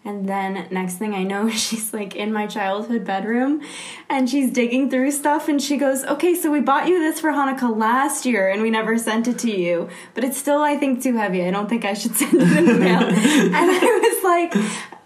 And 0.06 0.28
then 0.28 0.66
next 0.70 0.96
thing 0.96 1.14
I 1.14 1.22
know, 1.22 1.48
she's 1.64 1.94
like 1.94 2.14
in 2.14 2.30
my 2.32 2.46
childhood 2.46 3.04
bedroom 3.06 3.62
and 4.10 4.28
she's 4.28 4.50
digging 4.50 4.90
through 4.90 5.12
stuff 5.12 5.48
and 5.48 5.62
she 5.62 5.78
goes, 5.78 6.04
Okay, 6.04 6.34
so 6.34 6.50
we 6.50 6.60
bought 6.60 6.88
you 6.88 6.98
this 6.98 7.20
for 7.20 7.30
Hanukkah 7.30 7.74
last 7.74 8.26
year 8.26 8.50
and 8.50 8.60
we 8.60 8.68
never 8.70 8.98
sent 8.98 9.28
it 9.28 9.38
to 9.38 9.50
you. 9.50 9.88
But 10.12 10.24
it's 10.24 10.36
still, 10.36 10.60
I 10.60 10.76
think, 10.76 11.02
too 11.02 11.16
heavy. 11.16 11.42
I 11.46 11.50
don't 11.50 11.68
think 11.68 11.84
I 11.86 11.94
should 11.94 12.14
send 12.16 12.34
it 12.34 12.56
in 12.58 12.66
the 12.66 12.74
mail. 12.74 13.02
and 13.02 13.14
I 13.54 14.10
was 14.12 14.24
like, 14.24 14.54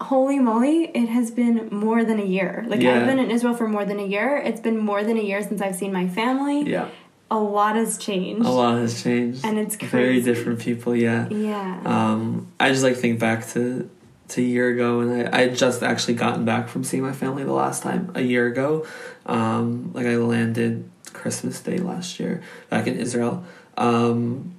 Holy 0.01 0.39
moly, 0.39 0.85
it 0.85 1.07
has 1.07 1.29
been 1.31 1.69
more 1.71 2.03
than 2.03 2.19
a 2.19 2.25
year. 2.25 2.65
Like, 2.67 2.81
Yeah. 2.81 2.99
I've 2.99 3.05
been 3.05 3.19
in 3.19 3.31
Israel 3.31 3.53
for 3.53 3.67
more 3.69 3.85
than 3.85 3.99
a 3.99 4.05
year. 4.05 4.35
It's 4.37 4.59
been 4.59 4.77
more 4.77 5.03
than 5.03 5.17
a 5.17 5.21
year 5.21 5.41
since 5.43 5.61
I've 5.61 5.75
seen 5.75 5.93
my 5.93 6.07
family. 6.09 6.63
Yeah. 6.63 6.89
A 7.31 7.37
lot 7.39 7.75
has 7.75 7.97
changed. 7.97 8.45
A 8.45 8.49
lot 8.49 8.77
has 8.77 9.03
changed. 9.03 9.45
And 9.45 9.59
it's 9.59 9.75
Very 9.75 10.21
different 10.21 10.59
people, 10.59 10.95
yeah. 10.95 11.29
Yeah. 11.29 11.81
Um, 11.85 12.51
I 12.59 12.69
just 12.69 12.83
like 12.83 12.95
think 12.95 13.19
back 13.19 13.47
to 13.49 13.89
to 14.29 14.41
a 14.41 14.43
year 14.43 14.69
ago, 14.69 14.99
and 15.01 15.27
I 15.27 15.37
I 15.37 15.41
had 15.41 15.55
just 15.57 15.83
actually 15.83 16.13
gotten 16.15 16.45
back 16.45 16.69
from 16.69 16.83
seeing 16.83 17.03
my 17.03 17.11
family 17.11 17.43
the 17.43 17.53
last 17.53 17.83
time 17.83 18.11
a 18.15 18.21
year 18.21 18.47
ago. 18.47 18.85
Um, 19.25 19.91
like 19.93 20.05
I 20.05 20.17
landed 20.17 20.89
Christmas 21.13 21.61
Day 21.61 21.77
last 21.77 22.19
year 22.19 22.41
back 22.69 22.87
in 22.87 22.97
Israel. 22.97 23.43
Um, 23.77 24.55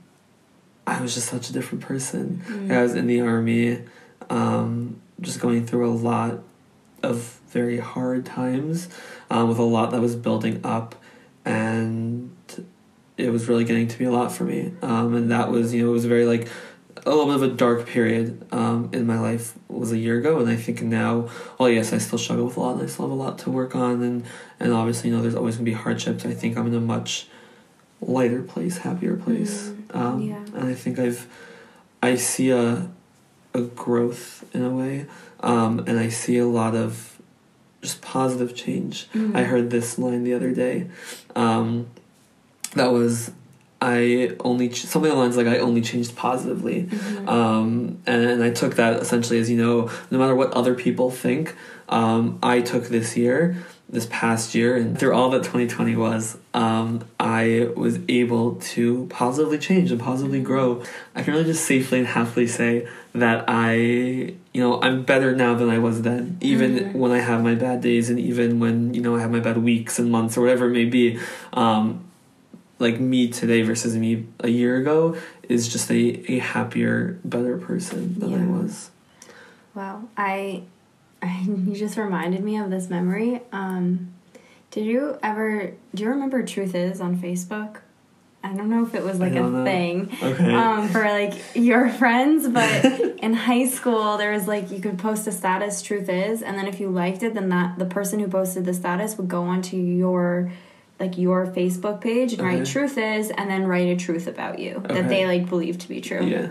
I 0.87 1.01
was 1.01 1.15
just 1.15 1.29
such 1.29 1.51
a 1.51 1.53
different 1.53 1.85
person. 1.85 2.43
Mm. 2.47 2.73
I 2.73 2.83
was 2.83 2.95
in 2.95 3.07
the 3.07 3.21
army, 3.21 3.83
um, 4.29 5.01
just 5.21 5.41
going 5.41 5.67
through 5.67 5.89
a 5.89 5.95
lot 5.95 6.41
of 7.03 7.41
very 7.49 7.79
hard 7.79 8.27
times, 8.27 8.89
um, 9.31 9.49
with 9.49 9.59
a 9.59 9.63
lot 9.63 9.93
that 9.93 10.01
was 10.01 10.17
building 10.17 10.61
up, 10.65 10.95
and 11.45 12.31
it 13.17 13.31
was 13.31 13.49
really 13.49 13.65
getting 13.65 13.89
to 13.89 13.99
be 13.99 14.05
a 14.05 14.11
lot 14.11 14.33
for 14.33 14.45
me. 14.45 14.73
Um, 14.83 15.15
and 15.15 15.31
that 15.31 15.51
was, 15.51 15.75
you 15.75 15.83
know, 15.83 15.89
it 15.91 15.93
was 15.93 16.05
very 16.07 16.25
like 16.25 16.49
a 17.07 17.11
little 17.11 17.27
bit 17.27 17.37
of 17.37 17.43
a 17.43 17.49
dark 17.49 17.87
period 17.87 18.47
um, 18.53 18.91
in 18.93 19.07
my 19.07 19.19
life 19.19 19.55
was 19.69 19.91
a 19.93 19.97
year 19.99 20.19
ago, 20.19 20.39
and 20.39 20.49
I 20.51 20.57
think 20.57 20.83
now, 20.83 21.29
well, 21.59 21.69
yes, 21.71 21.93
I 21.93 21.99
still 21.99 22.19
struggle 22.19 22.47
with 22.47 22.57
a 22.57 22.61
lot, 22.61 22.73
and 22.75 22.83
I 22.83 22.87
still 22.87 23.07
have 23.07 23.13
a 23.13 23.15
lot 23.23 23.39
to 23.41 23.51
work 23.51 23.75
on, 23.75 24.03
and 24.03 24.25
and 24.59 24.73
obviously, 24.73 25.09
you 25.09 25.17
know, 25.17 25.23
there's 25.23 25.35
always 25.35 25.57
gonna 25.57 25.65
be 25.65 25.73
hardships. 25.73 26.27
I 26.27 26.33
think 26.35 26.59
I'm 26.59 26.67
in 26.67 26.75
a 26.75 26.81
much 26.81 27.27
lighter 28.03 28.43
place, 28.43 28.79
happier 28.79 29.17
place, 29.17 29.69
Mm, 29.71 29.97
um, 29.97 30.21
yeah. 30.23 30.37
and 30.59 30.69
I 30.69 30.75
think 30.75 30.99
I've, 30.99 31.27
I 32.03 32.17
see 32.17 32.51
a, 32.51 32.91
a 33.55 33.61
growth 33.63 34.45
in 34.55 34.63
a 34.63 34.71
way, 34.71 35.07
um, 35.41 35.79
and 35.87 35.99
I 35.99 36.09
see 36.11 36.37
a 36.39 36.47
lot 36.47 36.75
of 36.75 37.19
just 37.83 38.03
positive 38.03 38.55
change. 38.55 39.09
Mhm. 39.15 39.35
I 39.35 39.45
heard 39.45 39.71
this 39.71 39.99
line 39.99 40.25
the 40.25 40.35
other 40.35 40.53
day. 40.53 40.89
Um, 41.35 41.87
that 42.75 42.93
was, 42.93 43.31
I 43.83 44.33
only 44.41 44.69
ch- 44.69 44.85
something 44.85 45.11
along 45.11 45.31
the 45.31 45.37
lines 45.37 45.37
like 45.37 45.47
I 45.47 45.59
only 45.61 45.81
changed 45.81 46.15
positively, 46.17 46.87
Mhm. 46.91 47.29
um, 47.29 47.99
and, 48.07 48.43
I 48.43 48.51
took 48.51 48.77
that 48.77 49.01
essentially 49.01 49.39
as 49.41 49.49
you 49.51 49.57
know, 49.57 49.89
no 50.11 50.19
matter 50.19 50.35
what 50.35 50.53
other 50.53 50.75
people 50.75 51.11
think, 51.11 51.55
um, 51.89 52.39
I 52.43 52.61
took 52.61 52.89
this 52.89 53.17
year, 53.17 53.57
this 53.89 54.07
past 54.11 54.55
year, 54.55 54.77
and 54.77 54.97
through 54.97 55.13
all 55.15 55.31
that 55.31 55.43
2020 55.43 55.97
was, 55.97 56.37
um, 56.55 57.01
I 57.19 57.69
was 57.75 57.99
able 58.09 58.55
to 58.75 59.07
positively 59.11 59.59
change 59.59 59.91
and 59.91 60.01
positively 60.01 60.41
grow. 60.41 60.83
I 61.17 61.23
can 61.25 61.33
really 61.33 61.47
just 61.47 61.65
safely 61.65 61.99
and 61.99 62.07
happily 62.07 62.47
say 62.47 62.87
that 63.15 63.45
I, 63.49 63.73
you 63.75 64.61
know, 64.61 64.81
I'm 64.81 65.03
better 65.03 65.35
now 65.35 65.55
than 65.55 65.69
I 65.71 65.79
was 65.79 66.03
then. 66.03 66.37
Even 66.41 66.77
Mhm. 66.79 66.95
when 66.95 67.11
I 67.11 67.19
have 67.19 67.43
my 67.43 67.57
bad 67.57 67.81
days, 67.81 68.11
and 68.11 68.21
even 68.21 68.61
when 68.61 68.95
you 68.95 69.01
know 69.01 69.17
I 69.17 69.21
have 69.21 69.33
my 69.33 69.41
bad 69.41 69.59
weeks 69.59 69.99
and 69.99 70.11
months 70.13 70.37
or 70.37 70.43
whatever 70.43 70.67
it 70.67 70.73
may 70.73 70.85
be. 70.85 71.19
Um, 71.53 72.01
like 72.81 72.99
me 72.99 73.29
today 73.29 73.63
versus 73.63 73.95
me 73.97 74.27
a 74.41 74.49
year 74.49 74.79
ago 74.79 75.17
is 75.49 75.69
just 75.69 75.91
a, 75.91 76.33
a 76.33 76.39
happier, 76.39 77.19
better 77.25 77.59
person 77.59 78.19
than 78.19 78.35
I 78.35 78.47
was. 78.47 78.91
Wow, 79.75 80.09
I, 80.17 80.63
I, 81.23 81.43
you 81.47 81.75
just 81.77 81.97
reminded 81.97 82.43
me 82.43 82.57
of 82.57 82.71
this 82.71 82.89
memory. 82.89 83.43
Um, 83.53 84.15
did 84.71 84.87
you 84.87 85.19
ever? 85.23 85.73
Do 85.95 86.03
you 86.03 86.09
remember 86.09 86.43
Truth 86.43 86.75
Is 86.75 87.01
on 87.01 87.19
Facebook? 87.19 87.79
I 88.43 88.55
don't 88.55 88.71
know 88.71 88.87
if 88.87 88.95
it 88.95 89.05
was 89.05 89.21
like 89.21 89.33
a 89.33 89.41
know. 89.41 89.65
thing 89.65 90.11
Okay. 90.23 90.55
um, 90.55 90.89
for 90.89 91.05
like 91.05 91.35
your 91.55 91.91
friends, 91.99 92.49
but 92.49 92.85
in 93.19 93.35
high 93.35 93.67
school 93.69 94.17
there 94.17 94.33
was 94.33 94.49
like 94.49 94.71
you 94.71 94.81
could 94.81 94.99
post 94.99 95.27
a 95.27 95.33
status. 95.33 95.83
Truth 95.83 96.09
is, 96.09 96.43
and 96.43 96.57
then 96.57 96.67
if 96.67 96.81
you 96.81 96.89
liked 96.89 97.23
it, 97.23 97.35
then 97.35 97.51
that 97.51 97.79
the 97.79 97.85
person 97.85 98.19
who 98.19 98.29
posted 98.29 98.65
the 98.65 98.73
status 98.73 99.19
would 99.19 99.29
go 99.29 99.43
onto 99.43 99.77
your 99.77 100.51
like 101.01 101.17
your 101.19 101.47
Facebook 101.47 102.01
page 102.01 102.35
and 102.35 102.43
write 102.43 102.67
truth 102.67 102.99
is, 102.99 103.31
and 103.31 103.51
then 103.51 103.67
write 103.67 103.89
a 103.89 103.97
truth 103.97 104.27
about 104.27 104.59
you 104.59 104.77
Okay. 104.85 104.95
that 104.95 105.09
they 105.09 105.27
like 105.27 105.49
believe 105.49 105.79
to 105.79 105.89
be 105.89 106.01
true. 106.01 106.25
yeah. 106.25 106.49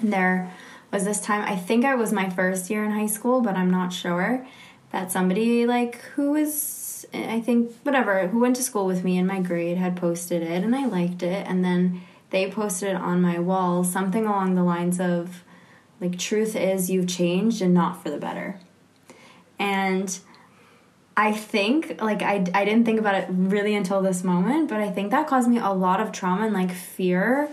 And 0.00 0.12
there 0.12 0.52
was 0.92 1.04
this 1.04 1.20
time, 1.20 1.42
I 1.48 1.56
think 1.56 1.84
I 1.84 1.94
was 1.94 2.12
my 2.12 2.28
first 2.28 2.68
year 2.68 2.84
in 2.84 2.90
high 2.90 3.06
school, 3.06 3.40
but 3.40 3.54
I'm 3.56 3.70
not 3.70 3.92
sure, 3.92 4.46
that 4.92 5.10
somebody 5.12 5.66
like 5.66 5.96
who 6.16 6.32
was, 6.32 7.06
I 7.14 7.40
think, 7.40 7.72
whatever, 7.82 8.26
who 8.28 8.40
went 8.40 8.56
to 8.56 8.62
school 8.62 8.86
with 8.86 9.04
me 9.04 9.16
in 9.18 9.26
my 9.26 9.40
grade 9.40 9.76
had 9.78 9.96
posted 9.96 10.42
it 10.42 10.64
and 10.64 10.74
I 10.74 10.86
liked 10.86 11.22
it. 11.22 11.46
And 11.46 11.64
then 11.64 12.02
they 12.30 12.50
posted 12.50 12.90
it 12.90 12.96
on 12.96 13.20
my 13.22 13.38
wall, 13.38 13.84
something 13.84 14.26
along 14.26 14.54
the 14.54 14.64
lines 14.64 14.98
of, 15.00 15.42
like, 16.00 16.18
truth 16.18 16.54
is 16.56 16.90
you've 16.90 17.08
changed 17.08 17.62
and 17.62 17.72
not 17.72 18.02
for 18.02 18.10
the 18.10 18.18
better. 18.18 18.58
And 19.58 20.18
I 21.16 21.32
think 21.32 22.00
like 22.02 22.22
I, 22.22 22.44
I 22.54 22.64
didn't 22.64 22.84
think 22.84 23.00
about 23.00 23.14
it 23.14 23.26
really 23.30 23.74
until 23.74 24.02
this 24.02 24.22
moment, 24.22 24.68
but 24.68 24.80
I 24.80 24.90
think 24.90 25.10
that 25.12 25.26
caused 25.26 25.48
me 25.48 25.58
a 25.58 25.70
lot 25.70 26.00
of 26.00 26.12
trauma 26.12 26.44
and 26.46 26.52
like 26.54 26.72
fear 26.72 27.48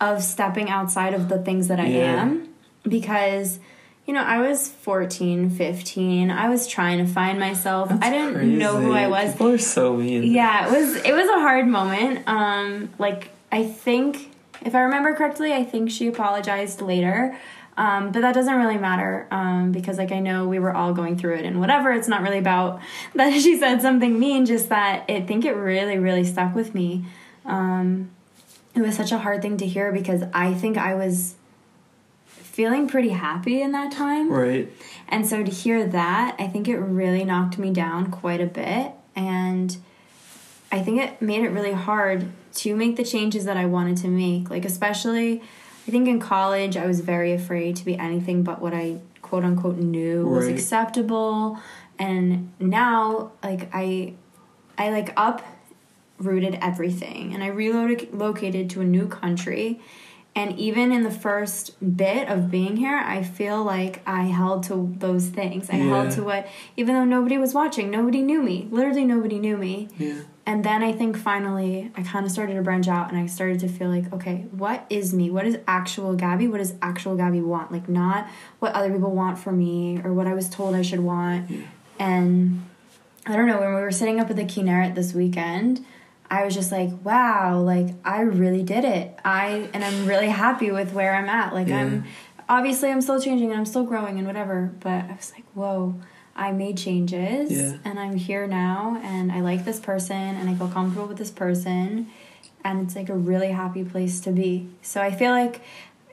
of 0.00 0.22
stepping 0.22 0.68
outside 0.70 1.12
of 1.14 1.28
the 1.28 1.38
things 1.38 1.68
that 1.68 1.80
I 1.80 1.86
Yeah. 1.88 2.22
am 2.22 2.48
because 2.84 3.58
you 4.04 4.12
know, 4.12 4.22
I 4.24 4.40
was 4.40 4.66
14, 4.68 5.48
15. 5.50 6.28
I 6.32 6.48
was 6.48 6.66
trying 6.66 6.98
to 6.98 7.06
find 7.06 7.38
myself. 7.38 7.88
I 8.00 8.10
didn't 8.10 8.58
know 8.58 8.80
who 8.80 8.90
I 8.92 9.06
was. 9.06 9.30
People 9.32 9.50
are 9.50 9.58
so 9.58 9.96
mean. 9.96 10.24
Yeah, 10.24 10.66
it 10.66 10.72
was 10.72 10.96
it 10.96 11.12
was 11.12 11.28
a 11.28 11.40
hard 11.40 11.66
moment. 11.68 12.22
Um 12.26 12.90
like 12.98 13.30
I 13.52 13.64
think 13.64 14.30
if 14.64 14.74
I 14.74 14.80
remember 14.82 15.14
correctly, 15.14 15.52
I 15.52 15.64
think 15.64 15.90
she 15.90 16.06
apologized 16.08 16.80
later. 16.82 17.36
Um, 17.76 18.12
but 18.12 18.20
that 18.20 18.34
doesn't 18.34 18.54
really 18.54 18.76
matter 18.76 19.26
um, 19.30 19.72
because, 19.72 19.96
like, 19.96 20.12
I 20.12 20.20
know 20.20 20.46
we 20.46 20.58
were 20.58 20.74
all 20.74 20.92
going 20.92 21.16
through 21.16 21.36
it 21.36 21.46
and 21.46 21.58
whatever. 21.58 21.90
It's 21.90 22.08
not 22.08 22.20
really 22.22 22.38
about 22.38 22.80
that 23.14 23.32
she 23.40 23.58
said 23.58 23.80
something 23.80 24.18
mean, 24.18 24.46
just 24.46 24.68
that 24.68 25.04
I 25.08 25.22
think 25.22 25.44
it 25.44 25.52
really, 25.52 25.98
really 25.98 26.24
stuck 26.24 26.54
with 26.54 26.74
me. 26.74 27.04
Um, 27.44 28.10
it 28.74 28.80
was 28.80 28.96
such 28.96 29.12
a 29.12 29.18
hard 29.18 29.42
thing 29.42 29.56
to 29.58 29.66
hear 29.66 29.92
because 29.92 30.22
I 30.32 30.54
think 30.54 30.76
I 30.76 30.94
was 30.94 31.34
feeling 32.26 32.86
pretty 32.86 33.10
happy 33.10 33.62
in 33.62 33.72
that 33.72 33.92
time. 33.92 34.30
Right. 34.30 34.70
And 35.08 35.26
so 35.26 35.42
to 35.42 35.50
hear 35.50 35.86
that, 35.86 36.36
I 36.38 36.46
think 36.48 36.68
it 36.68 36.76
really 36.76 37.24
knocked 37.24 37.58
me 37.58 37.70
down 37.70 38.10
quite 38.10 38.40
a 38.40 38.46
bit. 38.46 38.92
And 39.16 39.76
I 40.70 40.80
think 40.82 41.00
it 41.00 41.20
made 41.20 41.42
it 41.42 41.48
really 41.48 41.72
hard 41.72 42.30
to 42.56 42.76
make 42.76 42.96
the 42.96 43.04
changes 43.04 43.46
that 43.46 43.56
I 43.56 43.64
wanted 43.66 43.96
to 43.98 44.08
make. 44.08 44.50
Like, 44.50 44.64
especially, 44.66 45.42
I 45.86 45.90
think 45.90 46.08
in 46.08 46.20
college, 46.20 46.76
I 46.76 46.86
was 46.86 47.00
very 47.00 47.32
afraid 47.32 47.76
to 47.76 47.84
be 47.84 47.98
anything 47.98 48.42
but 48.42 48.60
what 48.60 48.72
I 48.72 48.98
quote 49.20 49.44
unquote 49.44 49.76
knew 49.78 50.26
was 50.26 50.46
acceptable. 50.46 51.58
And 51.98 52.52
now, 52.60 53.32
like, 53.42 53.68
I, 53.72 54.14
I 54.78 54.90
like 54.90 55.12
uprooted 55.16 56.58
everything 56.60 57.34
and 57.34 57.42
I 57.42 57.48
relocated 57.48 58.70
to 58.70 58.80
a 58.80 58.84
new 58.84 59.08
country. 59.08 59.80
And 60.34 60.58
even 60.58 60.92
in 60.92 61.02
the 61.02 61.10
first 61.10 61.76
bit 61.96 62.28
of 62.28 62.50
being 62.50 62.76
here, 62.76 62.96
I 62.96 63.22
feel 63.22 63.62
like 63.62 64.00
I 64.06 64.22
held 64.24 64.62
to 64.64 64.94
those 64.98 65.26
things. 65.26 65.68
I 65.68 65.74
held 65.74 66.10
to 66.12 66.22
what, 66.22 66.46
even 66.76 66.94
though 66.94 67.04
nobody 67.04 67.36
was 67.36 67.52
watching, 67.52 67.90
nobody 67.90 68.22
knew 68.22 68.42
me. 68.42 68.66
Literally, 68.70 69.04
nobody 69.04 69.38
knew 69.38 69.58
me. 69.58 69.88
Yeah. 69.98 70.20
And 70.44 70.64
then 70.64 70.82
I 70.82 70.92
think 70.92 71.16
finally 71.16 71.90
I 71.96 72.02
kind 72.02 72.26
of 72.26 72.32
started 72.32 72.54
to 72.54 72.62
branch 72.62 72.88
out 72.88 73.08
and 73.08 73.16
I 73.16 73.26
started 73.26 73.60
to 73.60 73.68
feel 73.68 73.88
like, 73.88 74.12
okay, 74.12 74.46
what 74.50 74.84
is 74.90 75.14
me? 75.14 75.30
What 75.30 75.46
is 75.46 75.58
actual 75.68 76.14
Gabby? 76.14 76.48
What 76.48 76.58
does 76.58 76.74
actual 76.82 77.16
Gabby 77.16 77.40
want? 77.40 77.70
Like, 77.70 77.88
not 77.88 78.28
what 78.58 78.72
other 78.74 78.92
people 78.92 79.12
want 79.12 79.38
for 79.38 79.52
me 79.52 80.00
or 80.02 80.12
what 80.12 80.26
I 80.26 80.34
was 80.34 80.50
told 80.50 80.74
I 80.74 80.82
should 80.82 81.00
want. 81.00 81.48
And 81.98 82.64
I 83.24 83.36
don't 83.36 83.46
know, 83.46 83.60
when 83.60 83.72
we 83.74 83.80
were 83.80 83.92
sitting 83.92 84.18
up 84.18 84.30
at 84.30 84.36
the 84.36 84.44
Kinneret 84.44 84.96
this 84.96 85.14
weekend, 85.14 85.84
I 86.28 86.44
was 86.44 86.54
just 86.54 86.72
like, 86.72 86.90
wow, 87.04 87.60
like 87.60 87.88
I 88.04 88.22
really 88.22 88.62
did 88.62 88.84
it. 88.84 89.16
I 89.24 89.68
and 89.74 89.84
I'm 89.84 90.06
really 90.06 90.30
happy 90.30 90.70
with 90.70 90.92
where 90.92 91.14
I'm 91.14 91.28
at. 91.28 91.52
Like 91.52 91.68
I'm 91.68 92.04
obviously 92.48 92.90
I'm 92.90 93.02
still 93.02 93.20
changing 93.20 93.50
and 93.50 93.58
I'm 93.58 93.66
still 93.66 93.84
growing 93.84 94.18
and 94.18 94.26
whatever, 94.26 94.72
but 94.80 95.04
I 95.04 95.14
was 95.14 95.30
like, 95.34 95.44
whoa, 95.54 95.94
I 96.34 96.52
made 96.52 96.78
changes 96.78 97.50
Yeah. 97.52 97.76
and 97.84 97.98
I'm 97.98 98.16
here 98.16 98.46
now 98.46 99.00
and 99.02 99.30
I 99.30 99.40
like 99.40 99.64
this 99.64 99.78
person 99.80 100.16
and 100.16 100.48
I 100.48 100.54
feel 100.54 100.68
comfortable 100.68 101.06
with 101.08 101.18
this 101.18 101.30
person 101.30 102.08
and 102.64 102.80
it's 102.86 102.96
like 102.96 103.08
a 103.08 103.14
really 103.16 103.50
happy 103.50 103.84
place 103.84 104.20
to 104.20 104.30
be. 104.30 104.68
So 104.82 105.00
I 105.00 105.10
feel 105.10 105.30
like 105.32 105.60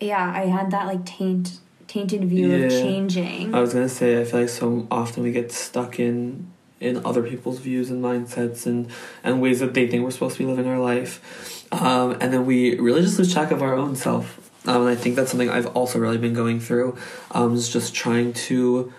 yeah, 0.01 0.31
I 0.33 0.45
had 0.45 0.71
that 0.71 0.87
like 0.87 1.05
taint 1.05 1.59
tainted 1.87 2.23
view 2.25 2.53
of 2.65 2.69
changing. 2.71 3.53
I 3.53 3.59
was 3.61 3.73
gonna 3.73 3.89
say 3.89 4.21
I 4.21 4.23
feel 4.25 4.41
like 4.41 4.49
so 4.49 4.87
often 4.91 5.23
we 5.23 5.31
get 5.31 5.51
stuck 5.51 5.99
in 5.99 6.51
in 6.79 7.05
other 7.05 7.21
people's 7.23 7.59
views 7.59 7.89
and 7.89 8.01
mindsets 8.03 8.65
and 8.65 8.89
and 9.23 9.41
ways 9.41 9.59
that 9.59 9.73
they 9.73 9.87
think 9.87 10.03
we're 10.03 10.11
supposed 10.11 10.37
to 10.37 10.43
be 10.43 10.49
living 10.49 10.67
our 10.67 10.79
life, 10.79 11.67
um, 11.73 12.11
and 12.21 12.31
then 12.33 12.45
we 12.45 12.79
really 12.79 13.01
just 13.01 13.17
lose 13.19 13.33
track 13.33 13.51
of 13.51 13.61
our 13.61 13.73
own 13.73 13.95
self. 13.95 14.49
Um, 14.65 14.81
and 14.81 14.89
I 14.89 14.95
think 14.95 15.15
that's 15.15 15.31
something 15.31 15.49
I've 15.49 15.67
also 15.67 15.99
really 15.99 16.17
been 16.17 16.33
going 16.33 16.59
through. 16.59 16.97
Um, 17.31 17.55
is 17.55 17.69
just 17.69 17.93
trying 17.95 18.33
to 18.33 18.93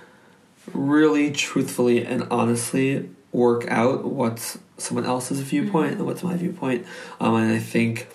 really 0.75 1.31
truthfully 1.31 2.05
and 2.05 2.27
honestly 2.31 3.09
work 3.33 3.67
out 3.69 4.05
what's 4.05 4.59
someone 4.77 5.07
else's 5.07 5.41
viewpoint 5.41 5.95
and 5.95 6.07
what's 6.07 6.23
my 6.23 6.37
viewpoint. 6.37 6.87
Um, 7.21 7.35
and 7.37 7.53
I 7.53 7.59
think 7.59 8.09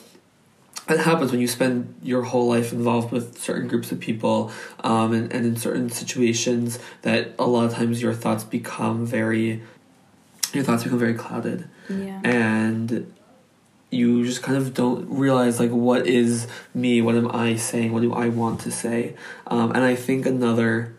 it 0.89 0.99
happens 0.99 1.31
when 1.31 1.41
you 1.41 1.47
spend 1.47 1.95
your 2.03 2.23
whole 2.23 2.47
life 2.47 2.71
involved 2.71 3.11
with 3.11 3.39
certain 3.39 3.67
groups 3.67 3.91
of 3.91 3.99
people 3.99 4.51
um, 4.83 5.13
and, 5.13 5.31
and 5.31 5.45
in 5.45 5.55
certain 5.55 5.89
situations 5.89 6.79
that 7.01 7.33
a 7.39 7.45
lot 7.45 7.65
of 7.65 7.73
times 7.73 8.01
your 8.01 8.13
thoughts 8.13 8.43
become 8.43 9.05
very 9.05 9.61
your 10.53 10.63
thoughts 10.63 10.83
become 10.83 10.99
very 10.99 11.15
clouded 11.15 11.67
yeah. 11.89 12.21
and 12.23 13.11
you 13.89 14.25
just 14.25 14.41
kind 14.41 14.57
of 14.57 14.73
don't 14.73 15.09
realize 15.09 15.59
like 15.59 15.71
what 15.71 16.07
is 16.07 16.47
me 16.73 17.01
what 17.01 17.15
am 17.15 17.29
i 17.31 17.55
saying 17.55 17.91
what 17.91 18.01
do 18.01 18.13
i 18.13 18.29
want 18.29 18.61
to 18.61 18.71
say 18.71 19.15
um, 19.47 19.71
and 19.71 19.83
i 19.83 19.95
think 19.95 20.25
another 20.25 20.94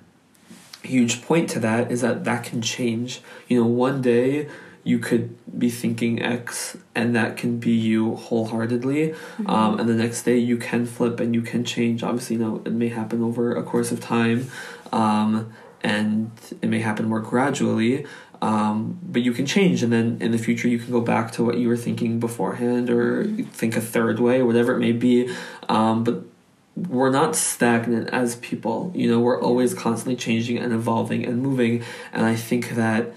huge 0.87 1.23
point 1.23 1.51
to 1.51 1.61
that 1.61 1.91
is 1.91 2.01
that 2.01 2.25
that 2.25 2.45
can 2.45 2.63
change. 2.63 3.21
You 3.49 3.61
know 3.61 3.67
one 3.67 4.03
day 4.03 4.49
you 4.85 5.01
could 5.01 5.37
be 5.59 5.69
thinking 5.69 6.23
x 6.23 6.77
and 6.95 7.15
that 7.17 7.37
can 7.37 7.59
be 7.59 7.73
you 7.73 8.15
wholeheartedly. 8.15 9.15
Um, 9.47 9.81
and 9.81 9.89
the 9.89 9.95
next 9.95 10.23
day 10.23 10.39
you 10.39 10.57
can 10.57 10.87
flip 10.87 11.19
and 11.19 11.35
you 11.35 11.43
can 11.43 11.65
change. 11.65 12.03
Obviously 12.03 12.37
you 12.37 12.43
know 12.43 12.63
it 12.65 12.73
may 12.73 12.89
happen 12.89 13.23
over 13.23 13.55
a 13.55 13.63
course 13.63 13.91
of 13.91 14.01
time 14.01 14.49
um, 14.93 15.53
and 15.83 16.31
it 16.63 16.69
may 16.69 16.81
happen 16.81 17.09
more 17.09 17.21
gradually 17.21 18.07
um, 18.43 18.99
but 19.03 19.23
you 19.23 19.33
can 19.33 19.47
change. 19.47 19.83
And 19.83 19.93
then 19.93 20.19
in 20.21 20.33
the 20.33 20.39
future 20.39 20.69
you 20.69 20.79
can 20.79 20.93
go 20.93 21.01
back 21.01 21.33
to 21.33 21.45
what 21.45 21.59
you 21.59 21.69
were 21.69 21.77
thinking 21.77 22.21
beforehand 22.21 22.91
or 22.91 23.25
think 23.25 23.77
a 23.77 23.81
third 23.81 24.21
way 24.21 24.41
or 24.41 24.47
whatever 24.47 24.75
it 24.75 24.79
may 24.79 24.93
be. 24.93 25.35
Um, 25.69 26.05
but 26.05 26.23
we're 26.77 27.11
not 27.11 27.35
stagnant 27.35 28.11
as 28.11 28.37
people. 28.37 28.93
You 28.95 29.11
know 29.11 29.21
we're 29.21 29.41
always 29.41 29.75
constantly 29.75 30.17
changing 30.17 30.59
and 30.59 30.73
evolving 30.73 31.25
and 31.25 31.43
moving. 31.43 31.83
And 32.13 32.27
i 32.27 32.37
think 32.37 32.71
that 32.71 33.13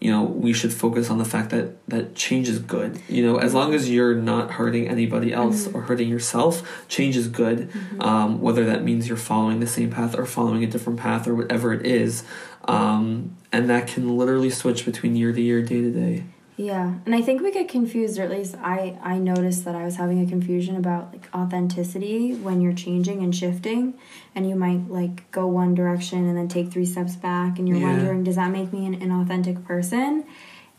you 0.00 0.10
know 0.10 0.24
we 0.24 0.52
should 0.52 0.72
focus 0.72 1.08
on 1.08 1.18
the 1.18 1.24
fact 1.24 1.50
that 1.50 1.88
that 1.88 2.14
change 2.14 2.48
is 2.48 2.58
good. 2.58 3.00
You 3.08 3.24
know 3.24 3.36
as 3.36 3.54
long 3.54 3.74
as 3.74 3.88
you're 3.88 4.14
not 4.14 4.52
hurting 4.52 4.88
anybody 4.88 5.32
else 5.32 5.68
or 5.68 5.82
hurting 5.82 6.08
yourself 6.08 6.86
change 6.88 7.16
is 7.16 7.28
good. 7.28 7.70
Um, 8.00 8.40
whether 8.40 8.64
that 8.64 8.82
means 8.82 9.06
you're 9.06 9.16
following 9.16 9.60
the 9.60 9.66
same 9.66 9.90
path 9.90 10.18
or 10.18 10.26
following 10.26 10.64
a 10.64 10.66
different 10.66 10.98
path 10.98 11.28
or 11.28 11.34
whatever 11.34 11.72
it 11.72 11.86
is. 11.86 12.24
Um, 12.64 13.36
and 13.52 13.70
that 13.70 13.86
can 13.86 14.16
literally 14.18 14.50
switch 14.50 14.84
between 14.84 15.14
year 15.14 15.32
to 15.32 15.40
year 15.40 15.62
day 15.62 15.80
to 15.80 15.92
day 15.92 16.24
Yeah, 16.58 16.94
and 17.04 17.14
I 17.14 17.20
think 17.20 17.42
we 17.42 17.52
get 17.52 17.68
confused, 17.68 18.18
or 18.18 18.22
at 18.22 18.30
least 18.30 18.54
I 18.62 18.98
I 19.02 19.18
noticed 19.18 19.64
that 19.66 19.74
I 19.74 19.84
was 19.84 19.96
having 19.96 20.24
a 20.24 20.26
confusion 20.28 20.74
about 20.76 21.12
like 21.12 21.28
authenticity 21.34 22.34
when 22.34 22.62
you're 22.62 22.72
changing 22.72 23.22
and 23.22 23.34
shifting, 23.34 23.92
and 24.34 24.48
you 24.48 24.56
might 24.56 24.88
like 24.88 25.30
go 25.32 25.46
one 25.46 25.74
direction 25.74 26.26
and 26.26 26.36
then 26.36 26.48
take 26.48 26.70
three 26.72 26.86
steps 26.86 27.14
back, 27.14 27.58
and 27.58 27.68
you're 27.68 27.76
Yeah. 27.78 27.92
wondering, 27.92 28.24
does 28.24 28.36
that 28.36 28.50
make 28.50 28.72
me 28.72 28.86
an 28.86 28.98
inauthentic 29.00 29.64
person? 29.66 30.24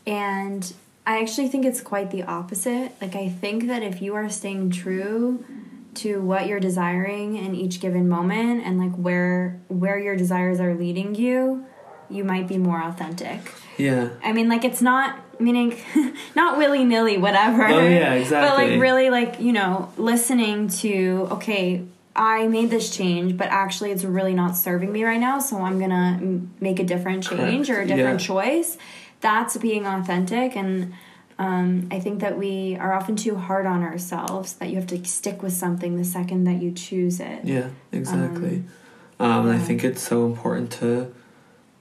And 0.07 0.73
I 1.05 1.21
actually 1.21 1.47
think 1.47 1.63
it's 1.63 1.81
quite 1.81 2.09
the 2.09 2.23
opposite. 2.23 2.93
Like 2.99 3.15
I 3.15 3.29
think 3.29 3.67
that 3.67 3.83
if 3.83 4.01
you 4.01 4.15
are 4.15 4.29
staying 4.29 4.71
true 4.71 5.45
to 5.95 6.21
what 6.21 6.47
you're 6.47 6.59
desiring 6.59 7.35
in 7.37 7.53
each 7.55 7.79
given 7.79 8.09
moment 8.09 8.63
and 8.65 8.79
like 8.79 8.95
where 8.95 9.59
where 9.67 9.99
your 9.99 10.15
desires 10.15 10.59
are 10.59 10.73
leading 10.73 11.13
you, 11.13 11.65
you 12.09 12.23
might 12.23 12.47
be 12.47 12.57
more 12.57 12.81
authentic. 12.81 13.53
yeah 13.77 14.09
I 14.23 14.33
mean, 14.33 14.49
like 14.49 14.65
it's 14.65 14.81
not 14.81 15.19
meaning 15.39 15.77
not 16.35 16.57
willy 16.57 16.83
nilly, 16.85 17.17
whatever. 17.17 17.65
Oh, 17.67 17.79
yeah, 17.87 18.13
exactly. 18.13 18.47
But 18.67 18.71
like 18.71 18.81
really, 18.81 19.09
like 19.09 19.39
you 19.39 19.53
know, 19.53 19.91
listening 19.97 20.69
to 20.81 21.27
okay, 21.31 21.83
I 22.15 22.47
made 22.47 22.69
this 22.69 22.89
change, 22.95 23.37
but 23.37 23.47
actually 23.49 23.91
it's 23.91 24.03
really 24.03 24.33
not 24.33 24.55
serving 24.57 24.91
me 24.91 25.03
right 25.03 25.19
now, 25.19 25.39
so 25.39 25.57
I'm 25.61 25.79
gonna 25.79 26.17
m- 26.21 26.51
make 26.59 26.79
a 26.79 26.83
different 26.83 27.23
change 27.23 27.67
Correct. 27.67 27.69
or 27.69 27.81
a 27.81 27.87
different 27.87 28.21
Yeah. 28.21 28.27
choice. 28.27 28.77
That's 29.21 29.57
being 29.57 29.85
authentic, 29.87 30.55
and 30.55 30.93
um, 31.39 31.87
I 31.91 31.99
think 31.99 32.19
that 32.21 32.37
we 32.37 32.75
are 32.79 32.93
often 32.93 33.15
too 33.15 33.35
hard 33.35 33.65
on 33.67 33.83
ourselves. 33.83 34.53
That 34.53 34.69
you 34.69 34.75
have 34.75 34.87
to 34.87 35.03
stick 35.05 35.43
with 35.43 35.53
something 35.53 35.95
the 35.97 36.03
second 36.05 36.45
that 36.45 36.61
you 36.61 36.71
choose 36.71 37.19
it. 37.19 37.39
Yeah, 37.43 37.69
exactly. 37.91 38.63
Um, 39.19 39.47
and 39.47 39.51
I 39.51 39.59
think 39.59 39.83
it's 39.83 40.01
so 40.01 40.25
important 40.25 40.71
to 40.73 41.13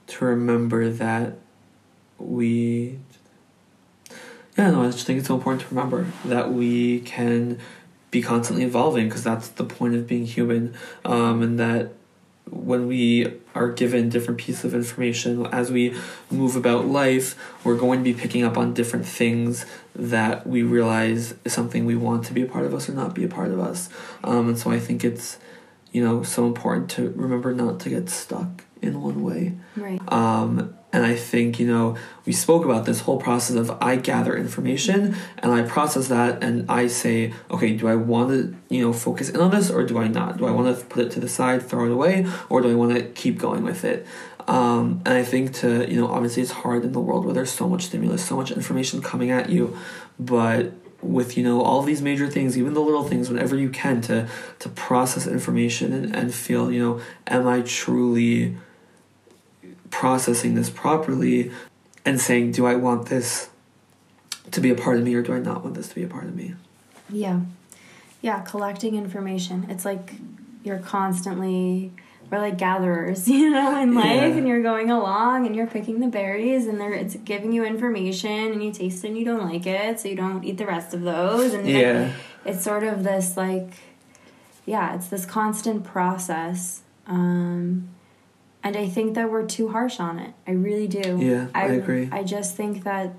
to 0.07 0.25
remember 0.25 0.89
that 0.89 1.33
we. 2.19 2.99
Yeah, 4.57 4.71
no, 4.71 4.83
I 4.83 4.87
just 4.87 5.05
think 5.05 5.19
it's 5.19 5.27
so 5.27 5.35
important 5.35 5.61
to 5.61 5.67
remember 5.69 6.07
that 6.25 6.51
we 6.51 7.01
can 7.01 7.59
be 8.09 8.21
constantly 8.21 8.65
evolving 8.65 9.07
because 9.07 9.23
that's 9.23 9.49
the 9.49 9.63
point 9.63 9.93
of 9.95 10.07
being 10.07 10.25
human, 10.25 10.73
um, 11.05 11.43
and 11.43 11.59
that 11.59 11.93
when 12.49 12.87
we 12.87 13.33
are 13.53 13.69
given 13.71 14.09
different 14.09 14.39
pieces 14.39 14.63
of 14.63 14.73
information 14.73 15.45
as 15.47 15.69
we 15.69 15.93
move 16.31 16.55
about 16.55 16.85
life, 16.85 17.35
we're 17.63 17.75
going 17.75 17.99
to 17.99 18.03
be 18.03 18.13
picking 18.13 18.43
up 18.43 18.57
on 18.57 18.73
different 18.73 19.05
things 19.05 19.65
that 19.93 20.47
we 20.47 20.63
realize 20.63 21.35
is 21.43 21.53
something 21.53 21.85
we 21.85 21.95
want 21.95 22.23
to 22.25 22.33
be 22.33 22.41
a 22.41 22.45
part 22.45 22.65
of 22.65 22.73
us 22.73 22.87
or 22.87 22.93
not 22.93 23.13
be 23.13 23.25
a 23.25 23.27
part 23.27 23.51
of 23.51 23.59
us. 23.59 23.89
Um, 24.23 24.47
and 24.49 24.57
so 24.57 24.71
I 24.71 24.79
think 24.79 25.03
it's, 25.03 25.37
you 25.91 26.03
know, 26.03 26.23
so 26.23 26.45
important 26.45 26.89
to 26.91 27.09
remember 27.09 27.53
not 27.53 27.81
to 27.81 27.89
get 27.89 28.09
stuck 28.09 28.63
in 28.81 29.01
one 29.01 29.23
way. 29.23 29.53
Right. 29.75 30.01
Um, 30.11 30.76
And 30.97 31.05
I 31.05 31.15
think, 31.15 31.59
you 31.59 31.67
know, 31.67 31.95
we 32.25 32.33
spoke 32.33 32.65
about 32.65 32.85
this 32.85 33.01
whole 33.01 33.19
process 33.19 33.55
of 33.55 33.69
I 33.83 33.97
gather 33.97 34.35
information 34.35 35.15
and 35.37 35.51
I 35.51 35.61
process 35.61 36.07
that 36.07 36.43
and 36.43 36.65
I 36.71 36.87
say, 36.87 37.33
okay, 37.51 37.77
do 37.77 37.87
I 37.87 37.93
want 37.93 38.29
to, 38.31 38.55
you 38.75 38.81
know, 38.81 38.93
focus 38.93 39.29
in 39.29 39.39
on 39.39 39.51
this 39.51 39.69
or 39.69 39.85
do 39.85 39.99
I 39.99 40.07
not? 40.07 40.37
Do 40.37 40.47
I 40.47 40.51
want 40.51 40.75
to 40.75 40.85
put 40.85 41.05
it 41.05 41.11
to 41.11 41.19
the 41.19 41.29
side, 41.29 41.61
throw 41.61 41.85
it 41.85 41.91
away, 41.91 42.25
or 42.49 42.61
do 42.61 42.71
I 42.71 42.73
want 42.73 42.95
to 42.95 43.03
keep 43.09 43.37
going 43.37 43.63
with 43.63 43.85
it? 43.85 44.07
Um, 44.47 45.03
and 45.05 45.13
I 45.13 45.23
think 45.23 45.53
to, 45.57 45.87
you 45.87 46.01
know, 46.01 46.07
obviously 46.07 46.41
it's 46.41 46.51
hard 46.51 46.83
in 46.83 46.93
the 46.93 46.99
world 46.99 47.25
where 47.25 47.33
there's 47.35 47.51
so 47.51 47.69
much 47.69 47.83
stimulus, 47.83 48.25
so 48.25 48.35
much 48.35 48.49
information 48.49 48.99
coming 48.99 49.29
at 49.29 49.51
you, 49.51 49.77
but 50.17 50.73
with 51.03 51.37
you 51.37 51.43
know 51.43 51.61
all 51.61 51.83
these 51.83 52.01
major 52.01 52.27
things 52.27 52.57
even 52.57 52.73
the 52.73 52.81
little 52.81 53.03
things 53.03 53.29
whenever 53.29 53.55
you 53.55 53.69
can 53.69 54.01
to 54.01 54.27
to 54.57 54.67
process 54.69 55.27
information 55.27 55.93
and, 55.93 56.15
and 56.15 56.33
feel 56.33 56.71
you 56.71 56.81
know 56.81 56.99
am 57.27 57.47
i 57.47 57.61
truly 57.61 58.57
processing 59.89 60.55
this 60.55 60.69
properly 60.69 61.51
and 62.05 62.19
saying 62.19 62.51
do 62.51 62.65
i 62.65 62.75
want 62.75 63.07
this 63.07 63.49
to 64.51 64.61
be 64.61 64.69
a 64.69 64.75
part 64.75 64.97
of 64.97 65.03
me 65.03 65.13
or 65.15 65.21
do 65.21 65.33
i 65.33 65.39
not 65.39 65.63
want 65.63 65.75
this 65.75 65.87
to 65.89 65.95
be 65.95 66.03
a 66.03 66.07
part 66.07 66.25
of 66.25 66.35
me 66.35 66.53
Yeah. 67.11 67.41
Yeah, 68.21 68.41
collecting 68.41 68.95
information. 68.95 69.67
It's 69.69 69.85
like 69.85 70.13
you're 70.63 70.79
constantly 70.79 71.91
we're 72.29 72.39
like 72.39 72.57
gatherers, 72.57 73.27
you 73.37 73.51
know, 73.51 73.79
in 73.81 73.93
life 73.93 74.05
Yeah. 74.05 74.25
and 74.37 74.47
you're 74.47 74.63
going 74.63 74.89
along 74.89 75.45
and 75.45 75.55
you're 75.55 75.67
picking 75.67 75.99
the 76.01 76.07
berries 76.07 76.65
and 76.67 76.81
they're 76.81 76.93
it's 76.93 77.15
giving 77.15 77.53
you 77.53 77.63
information 77.63 78.51
and 78.51 78.61
you 78.63 78.71
taste 78.73 79.03
it 79.05 79.09
and 79.09 79.17
you 79.17 79.23
don't 79.23 79.45
like 79.49 79.65
it, 79.65 79.99
so 79.99 80.09
you 80.09 80.15
don't 80.15 80.43
eat 80.43 80.57
the 80.57 80.65
rest 80.65 80.93
of 80.93 81.03
those 81.03 81.53
and 81.53 81.69
yeah 81.69 82.11
it's 82.43 82.63
sort 82.63 82.83
of 82.83 83.03
this 83.03 83.37
like 83.37 83.69
yeah, 84.65 84.95
it's 84.95 85.07
this 85.07 85.25
constant 85.25 85.85
process. 85.85 86.81
Um 87.05 87.89
and 88.63 88.75
I 88.75 88.87
think 88.87 89.15
that 89.15 89.31
we're 89.31 89.45
too 89.45 89.69
harsh 89.69 89.99
on 89.99 90.19
it. 90.19 90.33
I 90.45 90.51
really 90.51 90.87
do. 90.87 91.19
Yeah, 91.19 91.47
I 91.53 91.65
agree. 91.67 92.09
I 92.11 92.23
just 92.23 92.55
think 92.55 92.83
that 92.83 93.13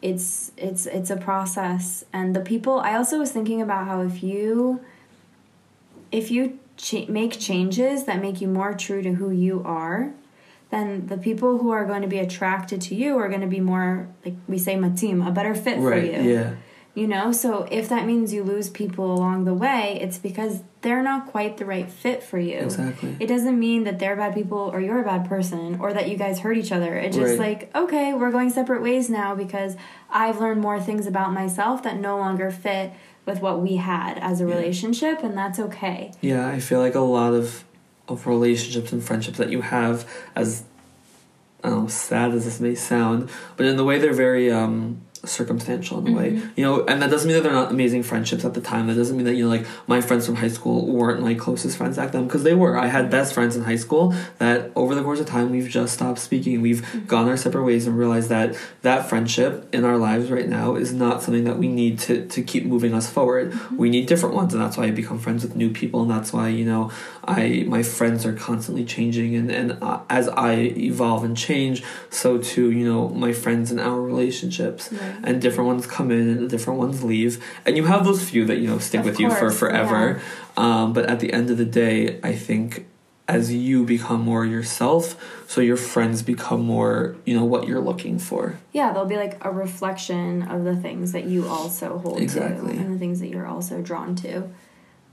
it's 0.00 0.52
it's 0.56 0.86
it's 0.86 1.10
a 1.10 1.16
process 1.16 2.04
and 2.12 2.34
the 2.34 2.40
people 2.40 2.78
i 2.80 2.94
also 2.94 3.18
was 3.18 3.32
thinking 3.32 3.60
about 3.60 3.86
how 3.86 4.00
if 4.00 4.22
you 4.22 4.80
if 6.12 6.30
you 6.30 6.58
make 7.08 7.38
changes 7.38 8.04
that 8.04 8.22
make 8.22 8.40
you 8.40 8.46
more 8.46 8.72
true 8.72 9.02
to 9.02 9.14
who 9.14 9.30
you 9.30 9.62
are 9.64 10.12
then 10.70 11.06
the 11.06 11.16
people 11.16 11.58
who 11.58 11.70
are 11.70 11.84
going 11.84 12.02
to 12.02 12.08
be 12.08 12.18
attracted 12.18 12.80
to 12.80 12.94
you 12.94 13.18
are 13.18 13.28
going 13.28 13.40
to 13.40 13.48
be 13.48 13.60
more 13.60 14.08
like 14.24 14.34
we 14.46 14.56
say 14.56 14.76
matim 14.76 15.26
a 15.26 15.32
better 15.32 15.54
fit 15.54 15.78
for 15.78 15.96
you 15.96 16.12
yeah 16.22 16.54
you 16.98 17.06
know 17.06 17.30
so 17.32 17.66
if 17.70 17.88
that 17.88 18.04
means 18.06 18.32
you 18.32 18.42
lose 18.42 18.68
people 18.70 19.06
along 19.18 19.44
the 19.44 19.54
way 19.54 19.98
it's 20.00 20.18
because 20.18 20.54
they're 20.82 21.02
not 21.02 21.26
quite 21.26 21.56
the 21.58 21.64
right 21.64 21.90
fit 21.90 22.22
for 22.22 22.38
you 22.38 22.58
exactly 22.58 23.16
it 23.20 23.26
doesn't 23.26 23.58
mean 23.58 23.84
that 23.84 23.98
they're 23.98 24.16
bad 24.16 24.32
people 24.34 24.58
or 24.72 24.80
you're 24.80 25.00
a 25.00 25.04
bad 25.04 25.28
person 25.28 25.78
or 25.80 25.92
that 25.92 26.08
you 26.08 26.16
guys 26.16 26.40
hurt 26.40 26.56
each 26.56 26.72
other. 26.72 26.94
It's 26.96 27.16
just 27.16 27.38
Right. 27.38 27.60
like, 27.60 27.76
okay, 27.76 28.14
we're 28.14 28.30
going 28.30 28.50
separate 28.50 28.82
ways 28.82 29.10
now 29.10 29.34
because 29.34 29.76
I've 30.10 30.38
learned 30.40 30.60
more 30.60 30.80
things 30.80 31.06
about 31.06 31.32
myself 31.32 31.82
that 31.82 31.96
no 31.98 32.16
longer 32.18 32.50
fit 32.50 32.92
with 33.26 33.40
what 33.42 33.60
we 33.60 33.76
had 33.76 34.18
as 34.18 34.40
a 34.40 34.44
Yeah. 34.44 34.54
relationship, 34.54 35.22
and 35.22 35.36
that's 35.36 35.58
okay. 35.58 36.12
Yeah, 36.20 36.46
I 36.48 36.60
feel 36.60 36.80
like 36.80 36.94
a 36.94 37.00
lot 37.00 37.32
of 37.34 37.64
of 38.08 38.26
relationships 38.26 38.90
and 38.92 39.02
friendships 39.02 39.36
that 39.38 39.50
you 39.50 39.60
have, 39.60 39.96
as 40.34 40.64
I 41.62 41.68
don't 41.70 41.82
know, 41.82 41.88
sad 41.88 42.32
as 42.32 42.44
this 42.44 42.60
may 42.60 42.74
sound, 42.74 43.28
but 43.56 43.66
in 43.66 43.76
the 43.76 43.84
way 43.84 43.98
they're 43.98 44.14
very 44.14 44.50
um, 44.50 45.00
circumstantial 45.28 45.98
in 45.98 46.12
a 46.12 46.16
way, 46.16 46.30
Mhm. 46.32 46.42
you 46.56 46.64
know, 46.64 46.84
and 46.86 47.00
that 47.02 47.10
doesn't 47.10 47.28
mean 47.28 47.36
that 47.36 47.42
they're 47.42 47.52
not 47.52 47.70
amazing 47.70 48.02
friendships 48.02 48.44
at 48.44 48.54
the 48.54 48.60
time. 48.60 48.86
That 48.86 48.94
doesn't 48.94 49.16
mean 49.16 49.26
that 49.26 49.34
you 49.34 49.44
know, 49.44 49.50
like 49.50 49.66
my 49.86 50.00
friends 50.00 50.26
from 50.26 50.36
high 50.36 50.48
school 50.48 50.86
weren't 50.86 51.20
my 51.22 51.34
closest 51.34 51.76
friends 51.76 51.96
back 51.96 52.12
then 52.12 52.24
because 52.24 52.42
they 52.42 52.54
were. 52.54 52.76
I 52.78 52.86
had 52.86 53.10
best 53.10 53.34
friends 53.34 53.56
in 53.56 53.62
high 53.64 53.76
school 53.76 54.14
that 54.38 54.70
over 54.74 54.94
the 54.94 55.02
course 55.02 55.20
of 55.20 55.26
time 55.26 55.50
we've 55.50 55.68
just 55.68 55.94
stopped 55.94 56.18
speaking. 56.18 56.60
We've 56.60 56.82
gone 57.06 57.28
our 57.28 57.36
separate 57.36 57.64
ways 57.64 57.86
and 57.86 57.96
realized 57.98 58.28
that 58.30 58.56
that 58.82 59.08
friendship 59.08 59.68
in 59.72 59.84
our 59.84 59.96
lives 59.98 60.30
right 60.30 60.48
now 60.48 60.74
is 60.76 60.92
not 60.92 61.22
something 61.22 61.44
that 61.44 61.58
we 61.58 61.68
need 61.68 61.98
to 62.00 62.24
to 62.26 62.42
keep 62.42 62.64
moving 62.66 62.94
us 62.94 63.08
forward. 63.08 63.52
We 63.76 63.90
need 63.90 64.06
different 64.06 64.34
ones, 64.34 64.54
and 64.54 64.62
that's 64.62 64.76
why 64.76 64.84
I 64.84 64.90
become 64.90 65.18
friends 65.18 65.42
with 65.42 65.54
new 65.56 65.70
people, 65.70 66.02
and 66.02 66.10
that's 66.10 66.32
why 66.32 66.48
you 66.48 66.64
know 66.64 66.90
I 67.26 67.64
my 67.68 67.82
friends 67.82 68.24
are 68.26 68.32
constantly 68.32 68.84
changing, 68.84 69.34
and 69.36 69.50
and 69.50 69.76
uh, 69.82 69.98
as 70.08 70.28
I 70.28 70.52
evolve 70.76 71.24
and 71.24 71.36
change, 71.36 71.82
so 72.10 72.38
too 72.38 72.70
you 72.70 72.84
know 72.90 73.08
my 73.10 73.32
friends 73.32 73.70
and 73.70 73.80
our 73.80 74.00
relationships, 74.00 74.90
Right. 74.92 75.17
And 75.22 75.40
different 75.40 75.68
ones 75.68 75.86
come 75.86 76.10
in 76.10 76.28
and 76.28 76.50
different 76.50 76.78
ones 76.78 77.02
leave, 77.04 77.44
and 77.66 77.76
you 77.76 77.84
have 77.84 78.04
those 78.04 78.28
few 78.28 78.44
that 78.46 78.58
you 78.58 78.68
know 78.68 78.78
stick 78.78 79.00
Of 79.00 79.06
with 79.06 79.20
you 79.20 79.30
for 79.30 79.36
course, 79.40 79.58
forever. 79.58 80.20
Um, 80.56 80.92
but 80.92 81.06
at 81.06 81.20
the 81.20 81.32
end 81.32 81.50
of 81.50 81.58
the 81.58 81.64
day, 81.64 82.20
I 82.22 82.34
think 82.34 82.86
as 83.28 83.52
you 83.52 83.84
become 83.84 84.22
more 84.22 84.46
yourself, 84.46 85.14
so 85.46 85.60
your 85.60 85.76
friends 85.76 86.22
become 86.22 86.64
more 86.64 87.16
you 87.24 87.36
know 87.36 87.44
what 87.44 87.68
you're 87.68 87.80
looking 87.80 88.18
for. 88.18 88.58
Yeah, 88.72 88.92
they'll 88.92 89.04
be 89.04 89.16
like 89.16 89.44
a 89.44 89.50
reflection 89.50 90.42
of 90.42 90.64
the 90.64 90.76
things 90.76 91.12
that 91.12 91.24
you 91.24 91.46
also 91.46 91.98
hold 91.98 92.20
Exactly. 92.20 92.74
to 92.74 92.78
and 92.78 92.94
the 92.94 92.98
things 92.98 93.20
that 93.20 93.28
you're 93.28 93.46
also 93.46 93.82
drawn 93.82 94.16
to. 94.16 94.48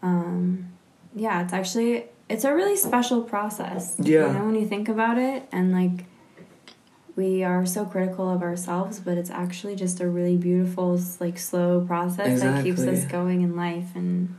Um, 0.01 0.71
yeah, 1.13 1.43
it's 1.43 1.53
actually 1.53 2.05
it's 2.29 2.43
a 2.43 2.53
really 2.53 2.75
special 2.75 3.21
process. 3.21 3.95
Yeah. 3.99 4.27
You 4.27 4.33
know, 4.33 4.45
when 4.45 4.55
you 4.55 4.67
think 4.67 4.89
about 4.89 5.17
it 5.17 5.43
and 5.51 5.71
like 5.71 6.05
we 7.15 7.43
are 7.43 7.65
so 7.65 7.86
critical 7.86 8.30
of 8.30 8.41
ourselves, 8.41 8.99
but 8.99 9.17
it's 9.17 9.30
actually 9.30 9.75
just 9.75 9.99
a 9.99 10.08
really 10.08 10.38
beautiful, 10.38 10.99
like 11.19 11.38
slow 11.38 11.86
process 11.86 12.41
that 12.41 12.63
keeps 12.63 12.82
us 12.82 13.06
going 13.06 13.41
in 13.41 13.56
life 13.56 13.95
and 13.95 14.36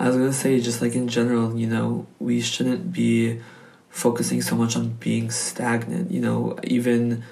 I 0.00 0.06
was 0.06 0.16
gonna 0.16 0.32
say, 0.32 0.60
just 0.60 0.80
like 0.80 0.94
in 0.94 1.08
general, 1.08 1.58
you 1.58 1.66
know, 1.66 2.06
we 2.20 2.40
shouldn't 2.40 2.92
be 2.92 3.40
focusing 3.90 4.40
so 4.42 4.54
much 4.54 4.76
on 4.76 4.90
being 5.00 5.30
stagnant. 5.30 6.12
You 6.12 6.20
know, 6.20 6.58
even 6.62 7.24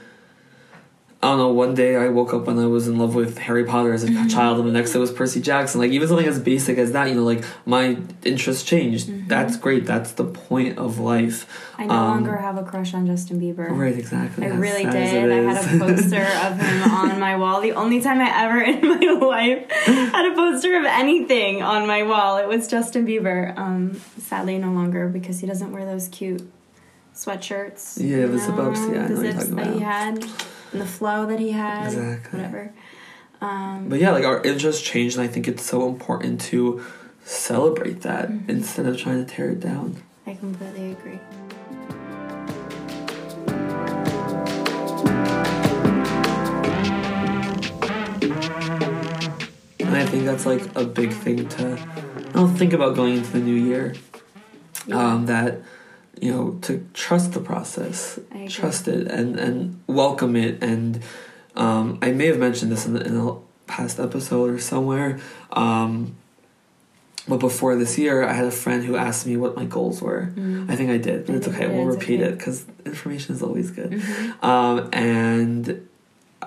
I 1.27 1.31
don't 1.31 1.39
know. 1.39 1.49
One 1.49 1.75
day 1.75 1.97
I 1.97 2.07
woke 2.09 2.33
up 2.33 2.47
and 2.47 2.61
I 2.61 2.67
was 2.67 2.87
in 2.87 2.99
love 2.99 3.17
with 3.17 3.39
Harry 3.39 3.65
Potter 3.65 3.93
as 3.93 4.05
a 4.05 4.07
Mhm. 4.07 4.31
child, 4.31 4.59
and 4.61 4.69
the 4.69 4.73
next 4.73 4.93
day 4.93 5.01
was 5.01 5.11
Percy 5.11 5.41
Jackson. 5.41 5.81
Like 5.81 5.91
even 5.91 6.07
something 6.07 6.25
as 6.27 6.39
basic 6.39 6.79
as 6.79 6.93
that, 6.93 7.09
you 7.09 7.17
know, 7.17 7.25
like 7.25 7.43
my 7.65 7.97
interests 8.25 8.63
changed. 8.63 9.09
Mhm. 9.09 9.27
That's 9.29 9.57
great. 9.57 9.87
That's 9.87 10.13
the 10.13 10.23
point 10.25 10.79
of 10.79 11.01
life. 11.01 11.47
I 11.79 11.87
no 11.87 11.95
Um, 11.95 12.07
longer 12.11 12.37
have 12.37 12.57
a 12.59 12.63
crush 12.63 12.95
on 12.95 13.07
Justin 13.09 13.41
Bieber. 13.41 13.69
Right? 13.77 13.99
Exactly. 13.99 14.47
I 14.47 14.51
really 14.51 14.85
did. 14.85 15.33
I 15.33 15.53
had 15.53 15.65
a 15.65 15.79
poster 15.85 16.27
of 16.47 16.61
him 16.61 16.91
on 16.93 17.19
my 17.19 17.35
wall. 17.37 17.61
The 17.61 17.73
only 17.73 18.01
time 18.01 18.21
I 18.21 18.31
ever 18.45 18.61
in 18.73 18.81
my 18.89 19.27
life 19.27 19.69
had 20.15 20.33
a 20.33 20.35
poster 20.37 20.79
of 20.79 20.85
anything 20.85 21.61
on 21.61 21.89
my 21.89 22.05
wall, 22.05 22.37
it 22.39 22.47
was 22.47 22.69
Justin 22.69 23.05
Bieber. 23.05 23.53
Um, 23.59 23.97
sadly, 24.21 24.59
no 24.59 24.71
longer 24.71 25.09
because 25.09 25.41
he 25.41 25.47
doesn't 25.49 25.73
wear 25.73 25.85
those 25.85 26.07
cute 26.07 26.49
sweatshirts. 27.15 27.99
Yeah, 28.01 28.27
the 28.27 28.39
zip-ups, 28.39 28.81
know, 28.81 28.93
yeah, 28.95 29.05
I 29.05 29.09
know 29.09 29.09
you're 29.09 29.33
zips 29.33 29.35
talking 29.49 29.57
that 29.57 29.67
he 29.67 29.77
about. 29.79 29.93
had, 29.93 30.25
and 30.77 30.87
the 30.87 30.91
flow 30.91 31.27
that 31.27 31.41
he 31.41 31.53
had. 31.53 31.87
Exactly. 31.87 32.39
Whatever. 32.39 32.73
Um, 33.41 33.89
But 33.89 33.99
yeah, 34.01 34.13
like 34.13 34.25
our 34.25 34.43
interests 34.43 34.83
change, 34.83 35.15
and 35.15 35.23
I 35.23 35.27
think 35.27 35.49
it's 35.49 35.65
so 35.65 35.89
important 35.89 36.41
to 36.53 36.83
celebrate 37.25 38.03
that 38.03 38.29
Mhm. 38.31 38.49
instead 38.49 38.87
of 38.87 38.97
trying 38.99 39.25
to 39.25 39.35
tear 39.35 39.51
it 39.51 39.61
down. 39.61 39.97
I 40.27 40.35
completely 40.35 40.93
agree. 40.93 41.21
And 49.81 49.95
I 49.97 50.05
think 50.07 50.25
that's 50.25 50.47
like 50.47 50.63
a 50.77 50.85
big 50.85 51.13
thing 51.13 51.49
to 51.51 51.79
I'll 52.35 52.49
think 52.49 52.73
about 52.73 52.97
going 52.97 53.17
into 53.17 53.33
the 53.33 53.39
new 53.41 53.55
year. 53.55 53.95
Yeah. 54.87 54.97
Um, 55.15 55.27
that 55.27 55.61
you 56.21 56.33
know 56.33 56.59
to 56.63 56.87
trust 56.95 57.33
the 57.33 57.41
process, 57.41 58.19
trust 58.49 58.89
it, 58.89 59.09
and 59.09 59.39
and 59.39 59.83
welcome 59.87 60.37
it. 60.37 60.63
And 60.63 61.03
um, 61.55 61.99
I 62.03 62.13
may 62.13 62.27
have 62.27 62.39
mentioned 62.39 62.71
this 62.73 62.87
in, 62.87 62.95
the, 62.95 63.01
in 63.07 63.17
a 63.17 63.37
past 63.67 63.99
episode 63.99 64.51
or 64.51 64.59
somewhere. 64.59 65.19
Um, 65.53 66.17
but 67.29 67.39
before 67.39 67.75
this 67.75 67.99
year, 67.99 68.23
I 68.23 68.33
had 68.35 68.45
a 68.45 68.53
friend 68.53 68.85
who 68.85 68.97
asked 68.97 69.27
me 69.27 69.37
what 69.37 69.57
my 69.57 69.65
goals 69.65 70.01
were. 70.01 70.31
Mm. 70.37 70.71
I 70.71 70.77
think 70.77 70.91
I 70.91 70.99
did, 70.99 71.27
but 71.27 71.35
it's 71.35 71.49
okay. 71.49 71.65
you 71.65 71.73
We'll 71.73 71.89
it's 71.93 72.01
repeat 72.01 72.21
okay. 72.21 72.31
it 72.31 72.39
because 72.39 72.65
information 72.85 73.35
is 73.35 73.43
always 73.43 73.71
good. 73.73 73.91
Mhm. 73.91 74.45
Um, 74.45 74.89
and 74.93 75.89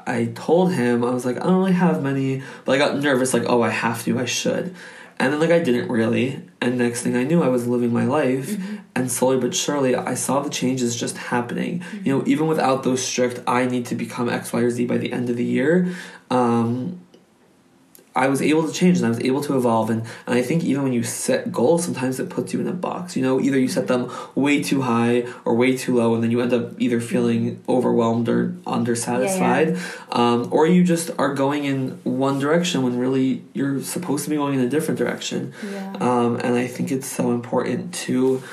I 0.07 0.31
told 0.35 0.71
him, 0.71 1.03
I 1.03 1.09
was 1.11 1.25
like, 1.25 1.35
I 1.37 1.43
don't 1.43 1.57
really 1.57 1.73
have 1.73 2.01
many, 2.01 2.43
but 2.63 2.73
I 2.73 2.77
got 2.77 2.97
nervous, 2.97 3.33
like, 3.33 3.43
oh, 3.47 3.61
I 3.61 3.69
have 3.69 4.03
to, 4.05 4.17
I 4.19 4.25
should. 4.25 4.73
And 5.19 5.33
then, 5.33 5.39
like, 5.39 5.51
I 5.51 5.59
didn't 5.59 5.89
really. 5.89 6.41
And 6.61 6.77
next 6.77 7.01
thing 7.01 7.15
I 7.17 7.23
knew, 7.23 7.43
I 7.43 7.49
was 7.49 7.67
living 7.67 7.91
my 7.91 8.05
life. 8.05 8.51
Mhm. 8.51 8.79
And 8.95 9.11
slowly 9.11 9.37
but 9.37 9.53
surely, 9.53 9.95
I 9.95 10.13
saw 10.13 10.41
the 10.41 10.49
changes 10.49 10.95
just 10.95 11.17
happening. 11.17 11.83
You 12.03 12.17
know, 12.17 12.23
even 12.25 12.47
without 12.47 12.83
those 12.83 13.01
strict, 13.01 13.41
I 13.45 13.65
need 13.65 13.85
to 13.87 13.95
become 13.95 14.29
X, 14.29 14.53
Y, 14.53 14.61
or 14.61 14.69
Z 14.69 14.85
by 14.85 14.97
the 14.97 15.11
end 15.11 15.29
of 15.29 15.35
the 15.37 15.43
year. 15.43 15.87
Um, 16.31 16.99
I 18.19 18.27
was 18.27 18.41
able 18.41 18.67
to 18.67 18.73
change 18.73 18.97
and 18.97 19.05
I 19.05 19.09
was 19.09 19.21
able 19.21 19.41
to 19.47 19.55
evolve. 19.55 19.89
And, 19.89 20.01
and 20.27 20.37
I 20.37 20.41
think 20.41 20.63
even 20.65 20.83
when 20.83 20.91
you 20.91 21.03
set 21.03 21.51
goals, 21.59 21.85
sometimes 21.85 22.19
it 22.19 22.29
puts 22.29 22.53
you 22.53 22.59
in 22.59 22.67
a 22.67 22.73
box. 22.73 23.15
You 23.15 23.23
know, 23.23 23.39
either 23.39 23.57
you 23.57 23.69
set 23.69 23.87
them 23.87 24.11
way 24.35 24.61
too 24.61 24.81
high 24.81 25.25
or 25.45 25.55
way 25.55 25.77
too 25.77 25.95
low, 25.95 26.13
and 26.13 26.21
then 26.21 26.29
you 26.29 26.41
end 26.41 26.53
up 26.53 26.65
either 26.85 26.99
feeling 26.99 27.63
overwhelmed 27.69 28.27
or 28.27 28.49
undersatisfied, 28.67 29.67
Um, 30.11 30.49
or 30.51 30.67
you 30.67 30.83
just 30.83 31.11
are 31.17 31.33
going 31.33 31.63
in 31.63 31.99
one 32.03 32.39
direction 32.39 32.83
when 32.83 32.99
really 32.99 33.41
you're 33.53 33.81
supposed 33.81 34.25
to 34.25 34.29
be 34.29 34.35
going 34.35 34.55
in 34.59 34.65
a 34.65 34.69
different 34.69 34.97
direction. 34.97 35.53
Yeah. 35.63 35.93
Um, 36.01 36.35
and 36.43 36.55
I 36.55 36.67
think 36.67 36.91
it's 36.91 37.07
so 37.07 37.31
important 37.31 37.93
to 38.05 38.43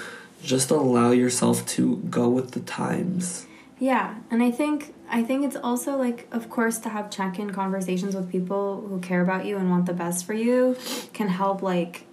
just 0.42 0.70
allow 0.70 1.10
yourself 1.10 1.66
to 1.74 1.96
go 2.08 2.28
with 2.28 2.52
the 2.52 2.60
times. 2.60 3.46
Yeah, 3.78 4.14
and 4.30 4.42
I 4.42 4.50
think 4.50 4.94
I 5.10 5.22
think 5.22 5.44
it's 5.44 5.56
also 5.56 5.96
like 5.96 6.26
of 6.32 6.48
course 6.48 6.78
to 6.78 6.88
have 6.88 7.10
check-in 7.10 7.50
conversations 7.50 8.14
with 8.16 8.30
people 8.30 8.84
who 8.88 9.00
care 9.00 9.20
about 9.20 9.44
you 9.44 9.56
and 9.58 9.70
want 9.70 9.86
the 9.86 9.92
best 9.92 10.24
for 10.26 10.32
you 10.32 10.76
can 11.12 11.28
help 11.28 11.62
like 11.62 12.04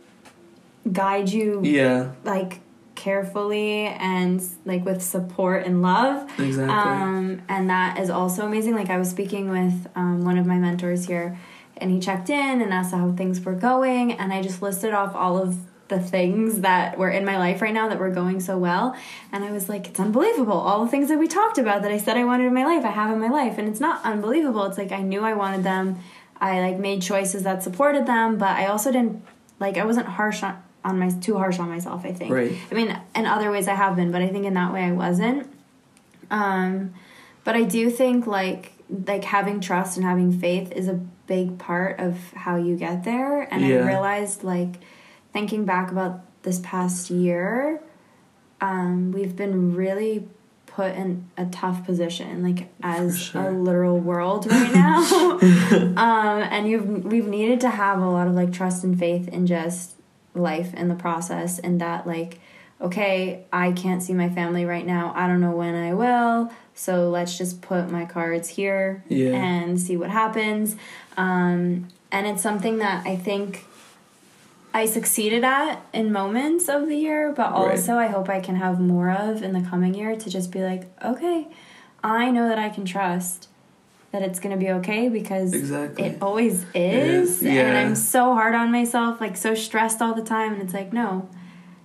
guide 0.92 1.30
you 1.30 1.62
Yeah, 1.64 2.12
like 2.24 2.60
carefully 2.96 3.86
and 3.86 4.44
like 4.66 4.86
with 4.86 5.02
support 5.02 5.66
and 5.66 5.82
love. 5.82 6.30
exactly. 6.40 6.74
Um, 6.74 7.42
and 7.50 7.70
that 7.70 7.98
is 8.00 8.10
also 8.10 8.46
amazing. 8.46 8.76
Like 8.76 8.90
I 8.90 8.98
was 8.98 9.10
speaking 9.10 9.50
with 9.50 9.88
um, 9.96 10.24
one 10.26 10.38
of 10.38 10.46
my 10.46 10.58
mentors 10.58 11.08
here, 11.08 11.38
and 11.78 11.90
he 11.92 12.00
checked 12.00 12.30
in 12.30 12.62
and 12.62 12.74
asked 12.74 12.94
how 12.94 13.12
things 13.14 13.40
were 13.42 13.54
going, 13.56 14.12
and 14.14 14.32
I 14.34 14.42
just 14.42 14.62
listed 14.62 14.94
off 14.94 15.16
all 15.16 15.38
of 15.38 15.58
the 15.90 16.00
things 16.00 16.62
that 16.62 16.98
were 16.98 17.10
in 17.10 17.26
my 17.26 17.38
life 17.38 17.62
right 17.62 17.74
now 17.74 17.90
that 17.90 18.00
were 18.00 18.10
going 18.10 18.40
so 18.40 18.58
well, 18.58 18.96
and 19.32 19.44
I 19.44 19.52
was 19.52 19.70
like, 19.70 19.88
it's 19.88 20.00
unbelievable. 20.00 20.54
All 20.58 20.84
the 20.86 20.90
things 20.92 21.10
that 21.10 21.20
we 21.20 21.28
talked 21.28 21.58
about 21.58 21.82
that 21.82 21.92
I 21.92 21.98
said 21.98 22.18
I 22.18 22.24
wanted 22.24 22.46
in 22.46 22.54
my 22.54 22.66
life, 22.66 22.86
I 22.86 22.92
have 22.92 23.12
in 23.12 23.20
my 23.20 23.30
life, 23.30 23.58
and 23.58 23.68
it's 23.68 23.80
not 23.80 24.04
unbelievable. 24.06 24.64
It's 24.66 24.78
like 24.78 24.92
I 24.92 25.02
knew 25.02 25.22
I 25.22 25.34
wanted 25.34 25.64
them. 25.64 26.00
I 26.40 26.60
like 26.62 26.78
made 26.80 27.02
choices 27.02 27.44
that 27.44 27.64
supported 27.64 28.06
them, 28.06 28.38
but 28.38 28.50
I 28.50 28.66
also 28.68 28.92
didn't 28.92 29.24
like 29.60 29.78
I 29.78 29.86
wasn't 29.86 30.08
harsh 30.08 30.44
on 30.44 30.62
on 30.86 31.00
my 31.00 31.10
too 31.10 31.38
harsh 31.38 31.60
on 31.60 31.70
myself. 31.70 32.06
I 32.06 32.12
think. 32.14 32.32
Right. 32.32 32.54
I 32.72 32.74
mean, 32.76 33.00
in 33.16 33.26
other 33.26 33.52
ways 33.52 33.68
I 33.68 33.76
have 33.76 33.96
been, 33.96 34.12
but 34.12 34.22
I 34.22 34.28
think 34.28 34.46
in 34.46 34.54
that 34.56 34.74
way 34.74 34.84
I 34.84 34.92
wasn't. 34.92 35.50
Um, 36.32 36.94
but 37.44 37.56
I 37.56 37.64
do 37.64 37.90
think 37.90 38.26
like 38.28 38.74
like 39.08 39.24
having 39.24 39.60
trust 39.60 39.98
and 39.98 40.06
having 40.06 40.32
faith 40.38 40.72
is 40.72 40.88
a 40.88 40.94
big 41.28 41.58
part 41.58 42.00
of 42.00 42.18
how 42.34 42.58
you 42.58 42.76
get 42.76 43.04
there. 43.04 43.42
And 43.54 43.66
Yeah. 43.66 43.78
I 43.78 43.88
realized 43.88 44.44
like 44.44 44.80
thinking 45.34 45.66
back 45.66 45.92
about 45.92 46.22
this 46.44 46.60
past 46.64 47.10
year, 47.10 47.82
um, 48.62 49.12
we've 49.12 49.36
been 49.36 49.76
really 49.76 50.28
put 50.68 50.96
in 50.96 51.30
a 51.38 51.46
tough 51.48 51.86
position, 51.86 52.44
like 52.44 52.70
as 52.82 53.20
sure. 53.20 53.50
a 53.50 53.52
literal 53.52 54.00
world 54.00 54.48
right 54.50 54.74
now. 54.74 55.40
um, 55.42 56.42
and 56.44 56.68
you've 56.68 57.06
we've 57.06 57.28
needed 57.28 57.60
to 57.62 57.70
have 57.70 58.00
a 58.02 58.08
lot 58.10 58.28
of 58.28 58.34
like 58.34 58.52
trust 58.54 58.84
and 58.84 58.98
faith 58.98 59.28
in 59.28 59.46
just 59.46 59.92
life 60.36 60.74
in 60.74 60.88
the 60.88 60.96
process 60.96 61.60
and 61.60 61.80
that 61.80 62.08
like 62.08 62.40
okay 62.82 63.46
i 63.54 63.72
can't 63.72 64.02
see 64.02 64.14
my 64.14 64.28
family 64.28 64.66
right 64.66 64.88
now 64.88 65.14
i 65.16 65.28
don't 65.28 65.40
know 65.40 65.52
when 65.52 65.76
i 65.76 65.94
will 65.94 66.52
so 66.74 67.08
let's 67.12 67.38
just 67.38 67.62
put 67.62 67.92
my 67.92 68.04
cards 68.04 68.50
here 68.50 69.04
Yeah. 69.10 69.36
and 69.36 69.80
see 69.80 69.96
what 69.96 70.10
happens 70.10 70.76
um, 71.18 71.88
and 72.12 72.26
it's 72.26 72.42
something 72.42 72.80
that 72.80 73.06
i 73.06 73.16
think 73.16 73.68
i 74.74 74.86
succeeded 74.86 75.44
at 75.44 75.80
in 75.94 76.12
moments 76.12 76.68
of 76.68 76.88
the 76.88 76.96
year 76.98 77.32
but 77.36 77.52
Right. 77.52 77.72
also 77.72 77.96
i 77.98 78.08
hope 78.08 78.30
i 78.30 78.40
can 78.40 78.56
have 78.56 78.80
more 78.80 79.12
of 79.12 79.42
in 79.44 79.54
the 79.54 79.62
coming 79.62 79.94
year 79.94 80.16
to 80.16 80.30
just 80.30 80.52
be 80.52 80.62
like 80.64 80.84
okay 81.04 81.48
i 82.04 82.30
know 82.32 82.48
that 82.48 82.60
i 82.60 82.70
can 82.70 82.86
trust 82.86 83.50
that 84.12 84.22
it's 84.22 84.40
going 84.40 84.54
to 84.58 84.64
be 84.64 84.70
okay 84.72 85.10
because 85.10 85.54
Exactly. 85.54 86.06
it 86.06 86.22
always 86.22 86.66
is, 86.76 87.42
is, 87.42 87.44
yeah. 87.44 87.62
and 87.68 87.78
i'm 87.78 87.96
so 87.96 88.34
hard 88.34 88.54
on 88.56 88.72
myself 88.72 89.20
like 89.20 89.36
so 89.38 89.56
stressed 89.56 90.02
all 90.02 90.14
the 90.14 90.24
time 90.24 90.54
and 90.54 90.62
it's 90.62 90.74
like 90.74 90.94
no 90.94 91.30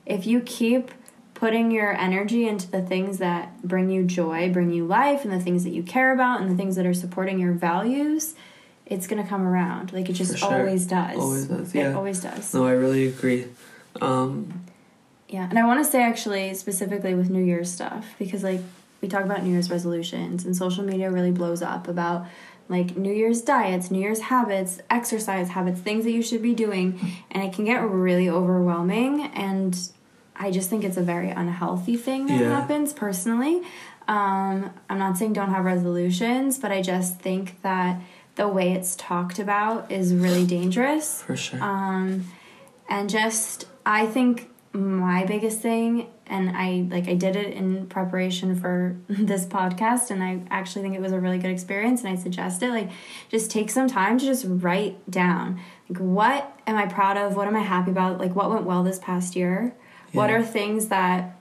if 0.07 0.27
you 0.27 0.41
keep 0.41 0.91
putting 1.35 1.71
your 1.71 1.93
energy 1.97 2.49
into 2.49 2.69
the 2.71 2.83
things 2.83 3.19
that 3.19 3.63
bring 3.63 3.89
you 3.91 4.03
joy 4.03 4.51
bring 4.53 4.71
you 4.73 4.85
life 4.87 5.25
and 5.25 5.33
the 5.33 5.39
things 5.41 5.63
that 5.65 5.71
you 5.71 5.83
care 5.83 6.13
about 6.13 6.41
and 6.41 6.51
the 6.51 6.57
things 6.57 6.75
that 6.77 6.85
are 6.85 6.95
supporting 6.95 7.39
your 7.39 7.53
values 7.53 8.35
it's 8.91 9.07
going 9.07 9.23
to 9.23 9.29
come 9.29 9.47
around 9.47 9.93
like 9.93 10.09
it 10.09 10.15
just 10.15 10.39
sure. 10.39 10.53
always 10.61 10.87
does 10.87 11.17
Always 11.19 11.45
does, 11.47 11.75
it 11.75 11.95
always 11.95 12.21
does 12.21 12.53
no, 12.55 12.67
I 12.67 12.73
really 12.73 13.07
agree. 13.07 13.47
Um, 14.01 14.65
yeah, 15.29 15.47
and 15.49 15.59
I 15.59 15.67
want 15.67 15.85
to 15.85 15.91
say 15.91 16.03
actually 16.03 16.55
specifically 16.55 17.15
with 17.15 17.29
New 17.31 17.43
Year's 17.45 17.71
stuff 17.71 18.07
because 18.19 18.43
like 18.43 18.61
we 19.03 19.09
talk 19.09 19.25
about 19.25 19.45
New 19.45 19.51
Year's 19.53 19.71
resolutions 19.71 20.45
and 20.45 20.57
social 20.57 20.83
media 20.85 21.11
really 21.11 21.31
blows 21.31 21.63
up 21.63 21.87
about 21.87 22.27
like 22.69 22.97
New 22.97 23.13
Year's 23.13 23.41
diets, 23.43 23.91
New 23.91 24.01
Year's 24.01 24.21
habits, 24.23 24.81
exercise 24.91 25.49
habits, 25.51 25.81
things 25.81 26.05
that 26.05 26.11
you 26.13 26.23
should 26.23 26.43
be 26.43 26.55
doing, 26.55 26.99
and 27.31 27.43
it 27.43 27.53
can 27.53 27.65
get 27.65 27.79
really 27.83 28.29
overwhelming 28.29 29.23
and 29.35 29.79
I 30.41 30.51
just 30.53 30.71
think 30.71 30.85
it's 30.85 30.97
a 30.97 31.03
very 31.03 31.31
unhealthy 31.31 31.97
thing 31.97 32.27
that 32.27 32.41
Yeah. 32.41 32.61
happens 32.61 32.93
personally. 32.93 33.61
Um, 34.07 34.71
I'm 34.89 34.99
not 34.99 35.19
saying 35.19 35.33
don't 35.33 35.51
have 35.51 35.65
resolutions, 35.65 36.59
but 36.59 36.71
I 36.71 36.81
just 36.81 37.19
think 37.21 37.61
that 37.63 38.01
the 38.39 38.49
way 38.49 38.73
it's 38.73 38.97
talked 38.97 39.39
about 39.39 39.91
is 39.93 40.15
really 40.15 40.47
dangerous. 40.47 41.23
for 41.23 41.37
sure. 41.37 41.63
Um, 41.63 42.25
and 42.89 43.11
just 43.11 43.67
I 43.85 44.07
think 44.07 44.49
my 44.73 45.25
biggest 45.27 45.61
thing, 45.61 46.07
and 46.27 46.51
I 46.57 46.87
like 46.91 47.09
I 47.09 47.15
did 47.15 47.37
it 47.37 47.53
in 47.55 47.87
preparation 47.89 48.55
for 48.59 48.97
this 49.09 49.45
podcast, 49.45 50.11
and 50.11 50.23
I 50.23 50.41
actually 50.51 50.83
think 50.83 50.95
it 50.95 51.01
was 51.01 51.13
a 51.13 51.21
really 51.21 51.39
good 51.39 51.51
experience, 51.51 52.03
and 52.05 52.11
I 52.11 52.17
suggest 52.17 52.63
it. 52.63 52.71
Like, 52.71 52.91
just 53.29 53.51
take 53.51 53.71
some 53.71 53.89
time 53.89 54.19
to 54.19 54.25
just 54.25 54.45
write 54.49 55.11
down 55.11 55.61
like 55.89 55.99
what 55.99 56.59
am 56.67 56.77
I 56.77 56.87
proud 56.87 57.17
of, 57.17 57.35
what 57.35 57.49
am 57.49 57.57
I 57.57 57.61
happy 57.63 57.91
about, 57.91 58.19
like 58.19 58.37
what 58.37 58.51
went 58.51 58.65
well 58.65 58.85
this 58.85 58.99
past 59.01 59.35
year, 59.37 59.75
what 60.13 60.31
are 60.31 60.43
things 60.43 60.89
that 60.89 61.35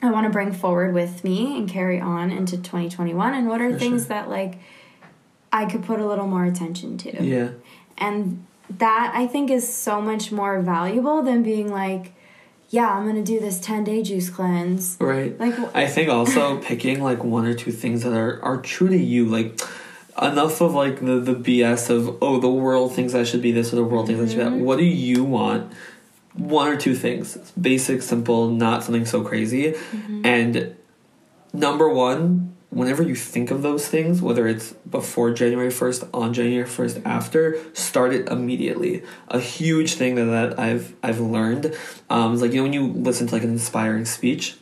I 0.00 0.10
want 0.12 0.24
to 0.26 0.30
bring 0.30 0.52
forward 0.52 0.94
with 0.94 1.24
me 1.24 1.56
and 1.58 1.68
carry 1.68 1.98
on 2.00 2.30
into 2.30 2.56
2021, 2.56 3.34
and 3.34 3.48
what 3.48 3.60
are 3.60 3.72
For 3.72 3.78
things 3.78 4.02
sure. 4.02 4.08
that 4.10 4.30
like 4.30 4.58
I 5.52 5.66
could 5.66 5.82
put 5.82 6.00
a 6.00 6.06
little 6.06 6.26
more 6.26 6.44
attention 6.44 6.98
to 6.98 7.24
yeah. 7.24 7.50
and 7.96 8.44
that 8.70 9.12
I 9.14 9.26
think 9.26 9.50
is 9.50 9.72
so 9.72 10.00
much 10.00 10.30
more 10.30 10.60
valuable 10.60 11.22
than 11.22 11.42
being 11.42 11.70
like, 11.72 12.12
yeah, 12.70 12.90
I'm 12.90 13.06
gonna 13.06 13.22
do 13.22 13.40
this 13.40 13.58
10 13.60 13.84
day 13.84 14.02
juice 14.02 14.28
cleanse. 14.28 14.96
Right. 15.00 15.38
Like, 15.38 15.54
I 15.74 15.86
think 15.86 16.10
also 16.10 16.58
picking 16.62 17.02
like 17.02 17.24
one 17.24 17.46
or 17.46 17.54
two 17.54 17.72
things 17.72 18.02
that 18.02 18.12
are, 18.12 18.42
are 18.42 18.60
true 18.60 18.88
to 18.88 18.96
you, 18.96 19.26
like 19.26 19.60
enough 20.20 20.60
of 20.60 20.74
like 20.74 21.00
the, 21.00 21.20
the 21.20 21.34
BS 21.34 21.90
of 21.90 22.18
oh 22.20 22.40
the 22.40 22.50
world 22.50 22.94
thinks 22.94 23.14
I 23.14 23.24
should 23.24 23.42
be 23.42 23.52
this 23.52 23.72
or 23.72 23.76
the 23.76 23.84
world 23.84 24.06
thinks 24.06 24.20
I 24.20 24.26
should 24.26 24.38
be 24.38 24.44
that. 24.44 24.52
Mm-hmm. 24.52 24.64
What 24.64 24.78
do 24.78 24.84
you 24.84 25.24
want? 25.24 25.72
One 26.34 26.68
or 26.68 26.76
two 26.76 26.94
things. 26.94 27.36
Basic, 27.60 28.02
simple, 28.02 28.50
not 28.50 28.84
something 28.84 29.06
so 29.06 29.24
crazy. 29.24 29.72
Mm-hmm. 29.72 30.26
And 30.26 30.76
number 31.52 31.88
one, 31.88 32.54
whenever 32.70 33.02
you 33.02 33.14
think 33.14 33.50
of 33.50 33.62
those 33.62 33.88
things, 33.88 34.20
whether 34.20 34.46
it's 34.46 34.72
before 34.90 35.32
January 35.32 35.70
1st, 35.70 36.10
on 36.12 36.34
January 36.34 36.68
1st, 36.68 37.02
after, 37.04 37.58
start 37.72 38.12
it 38.12 38.28
immediately. 38.28 39.02
A 39.28 39.40
huge 39.40 39.94
thing 39.94 40.16
that, 40.16 40.58
I've 40.58 40.94
I've 41.02 41.20
learned 41.20 41.74
um, 42.10 42.34
is 42.34 42.42
like 42.42 42.52
you 42.52 42.58
know 42.58 42.64
when 42.64 42.72
you 42.72 42.86
listen 42.88 43.26
to 43.28 43.34
like 43.34 43.44
an 43.44 43.50
inspiring 43.50 44.04
speech, 44.04 44.56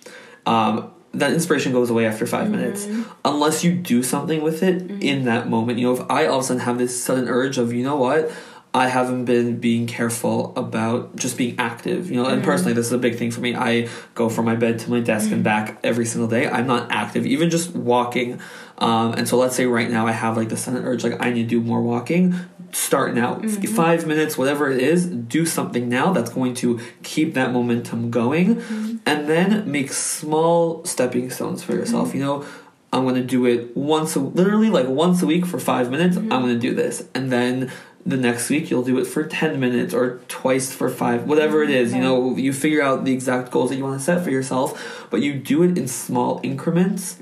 um, 0.44 0.92
that 1.12 1.32
inspiration 1.32 1.72
goes 1.72 1.90
away 1.90 2.06
after 2.06 2.26
5 2.26 2.50
minutes 2.50 2.86
unless 3.24 3.64
you 3.64 3.72
do 3.72 4.02
something 4.02 4.42
with 4.42 4.62
it 4.62 4.90
in 5.02 5.24
that 5.24 5.48
moment. 5.48 5.78
You 5.78 5.86
know, 5.86 6.02
if 6.02 6.10
I 6.10 6.26
all 6.26 6.38
of 6.38 6.44
a 6.44 6.46
sudden 6.46 6.62
have 6.62 6.78
this 6.78 7.02
sudden 7.02 7.28
urge 7.28 7.58
of 7.58 7.72
you 7.72 7.82
know 7.82 7.96
what. 7.96 8.30
I 8.76 8.88
haven't 8.88 9.24
been 9.24 9.58
being 9.58 9.86
careful 9.86 10.52
about 10.54 11.16
just 11.16 11.38
being 11.38 11.58
active, 11.58 12.10
you 12.10 12.16
know. 12.16 12.26
And 12.26 12.42
mm-hmm. 12.42 12.50
personally, 12.50 12.74
this 12.74 12.84
is 12.84 12.92
a 12.92 12.98
big 12.98 13.16
thing 13.16 13.30
for 13.30 13.40
me. 13.40 13.54
I 13.54 13.88
go 14.14 14.28
from 14.28 14.44
my 14.44 14.54
bed 14.54 14.80
to 14.80 14.90
my 14.90 15.00
desk 15.00 15.26
and 15.26 15.36
mm-hmm. 15.36 15.44
back 15.44 15.78
every 15.82 16.04
single 16.04 16.28
day. 16.28 16.46
I'm 16.46 16.66
not 16.66 16.90
active, 16.90 17.24
even 17.24 17.48
just 17.48 17.74
walking. 17.74 18.38
Um, 18.76 19.14
and 19.14 19.26
so, 19.26 19.38
let's 19.38 19.56
say 19.56 19.64
right 19.64 19.90
now 19.90 20.06
I 20.06 20.12
have 20.12 20.36
like 20.36 20.50
the 20.50 20.58
sudden 20.58 20.84
urge, 20.84 21.04
like 21.04 21.16
I 21.24 21.30
need 21.30 21.44
to 21.44 21.48
do 21.48 21.62
more 21.62 21.80
walking. 21.80 22.34
Start 22.72 23.14
now, 23.14 23.36
F- 23.36 23.44
mm-hmm. 23.44 23.74
five 23.74 24.06
minutes, 24.06 24.36
whatever 24.36 24.70
it 24.70 24.82
is. 24.82 25.06
Do 25.06 25.46
something 25.46 25.88
now 25.88 26.12
that's 26.12 26.28
going 26.28 26.52
to 26.56 26.78
keep 27.02 27.32
that 27.32 27.52
momentum 27.52 28.10
going, 28.10 28.60
and 29.06 29.26
then 29.26 29.70
make 29.70 29.90
small 29.90 30.84
stepping 30.84 31.30
stones 31.30 31.62
for 31.62 31.72
yourself. 31.72 32.14
You 32.14 32.20
know, 32.20 32.46
I'm 32.92 33.04
going 33.04 33.14
to 33.14 33.24
do 33.24 33.46
it 33.46 33.74
once, 33.74 34.16
a, 34.16 34.20
literally 34.20 34.68
like 34.68 34.86
once 34.86 35.22
a 35.22 35.26
week 35.26 35.46
for 35.46 35.58
five 35.58 35.90
minutes. 35.90 36.18
I'm 36.18 36.28
going 36.28 36.48
to 36.48 36.58
do 36.58 36.74
this, 36.74 37.08
and 37.14 37.32
then 37.32 37.72
the 38.06 38.16
next 38.16 38.48
week 38.48 38.70
you'll 38.70 38.84
do 38.84 38.96
it 38.98 39.04
for 39.06 39.24
10 39.24 39.58
minutes 39.58 39.92
or 39.92 40.20
twice 40.28 40.72
for 40.72 40.88
five 40.88 41.24
whatever 41.26 41.62
it 41.62 41.70
is 41.70 41.92
you 41.92 42.00
know 42.00 42.36
you 42.36 42.52
figure 42.52 42.80
out 42.80 43.04
the 43.04 43.12
exact 43.12 43.50
goals 43.50 43.70
that 43.70 43.76
you 43.76 43.82
want 43.84 43.98
to 43.98 44.04
set 44.04 44.22
for 44.22 44.30
yourself 44.30 45.06
but 45.10 45.20
you 45.22 45.34
do 45.34 45.62
it 45.64 45.76
in 45.76 45.88
small 45.88 46.40
increments 46.44 47.18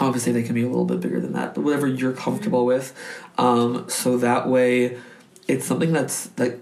obviously 0.00 0.32
they 0.32 0.42
can 0.42 0.54
be 0.54 0.62
a 0.62 0.66
little 0.66 0.84
bit 0.84 1.00
bigger 1.00 1.20
than 1.20 1.32
that 1.32 1.54
but 1.54 1.62
whatever 1.62 1.86
you're 1.86 2.12
comfortable 2.12 2.64
with 2.66 2.92
um, 3.38 3.88
so 3.88 4.18
that 4.18 4.48
way 4.48 4.98
it's 5.48 5.64
something 5.64 5.92
that's 5.92 6.26
that 6.40 6.58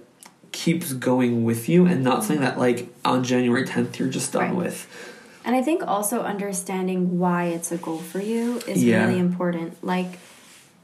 keeps 0.53 0.93
going 0.93 1.45
with 1.45 1.69
you 1.69 1.87
and 1.87 2.03
not 2.05 2.23
something 2.25 2.43
that 2.43 2.59
like 2.59 2.89
on 3.05 3.25
january 3.25 3.65
10th 3.65 3.99
you're 3.99 4.09
just 4.09 4.33
done 4.33 4.49
Right. 4.51 4.55
with 4.67 5.07
and 5.43 5.57
I 5.57 5.63
think 5.63 5.83
also 5.87 6.21
understanding 6.21 7.19
why 7.19 7.45
it's 7.47 7.73
a 7.73 7.79
goal 7.79 7.97
for 7.99 8.21
you 8.21 8.59
is 8.69 8.85
Yeah. 8.85 9.07
really 9.07 9.19
important. 9.19 9.83
Like, 9.83 10.19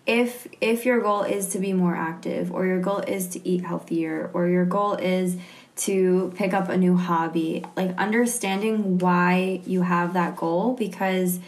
if 0.06 0.46
if 0.60 0.86
your 0.86 1.00
goal 1.00 1.22
is 1.22 1.48
to 1.48 1.58
be 1.58 1.72
more 1.72 1.94
active, 1.96 2.52
or 2.52 2.66
your 2.66 2.80
goal 2.80 2.98
is 2.98 3.26
to 3.28 3.48
eat 3.48 3.64
healthier, 3.64 4.30
or 4.34 4.46
your 4.48 4.64
goal 4.64 4.94
is 4.94 5.36
to 5.76 6.32
pick 6.36 6.54
up 6.54 6.68
a 6.68 6.76
new 6.76 6.96
hobby, 6.96 7.64
like 7.76 7.96
understanding 7.98 8.98
why 8.98 9.60
you 9.66 9.82
have 9.82 10.14
that 10.14 10.36
goal 10.36 10.74
because 10.74 11.38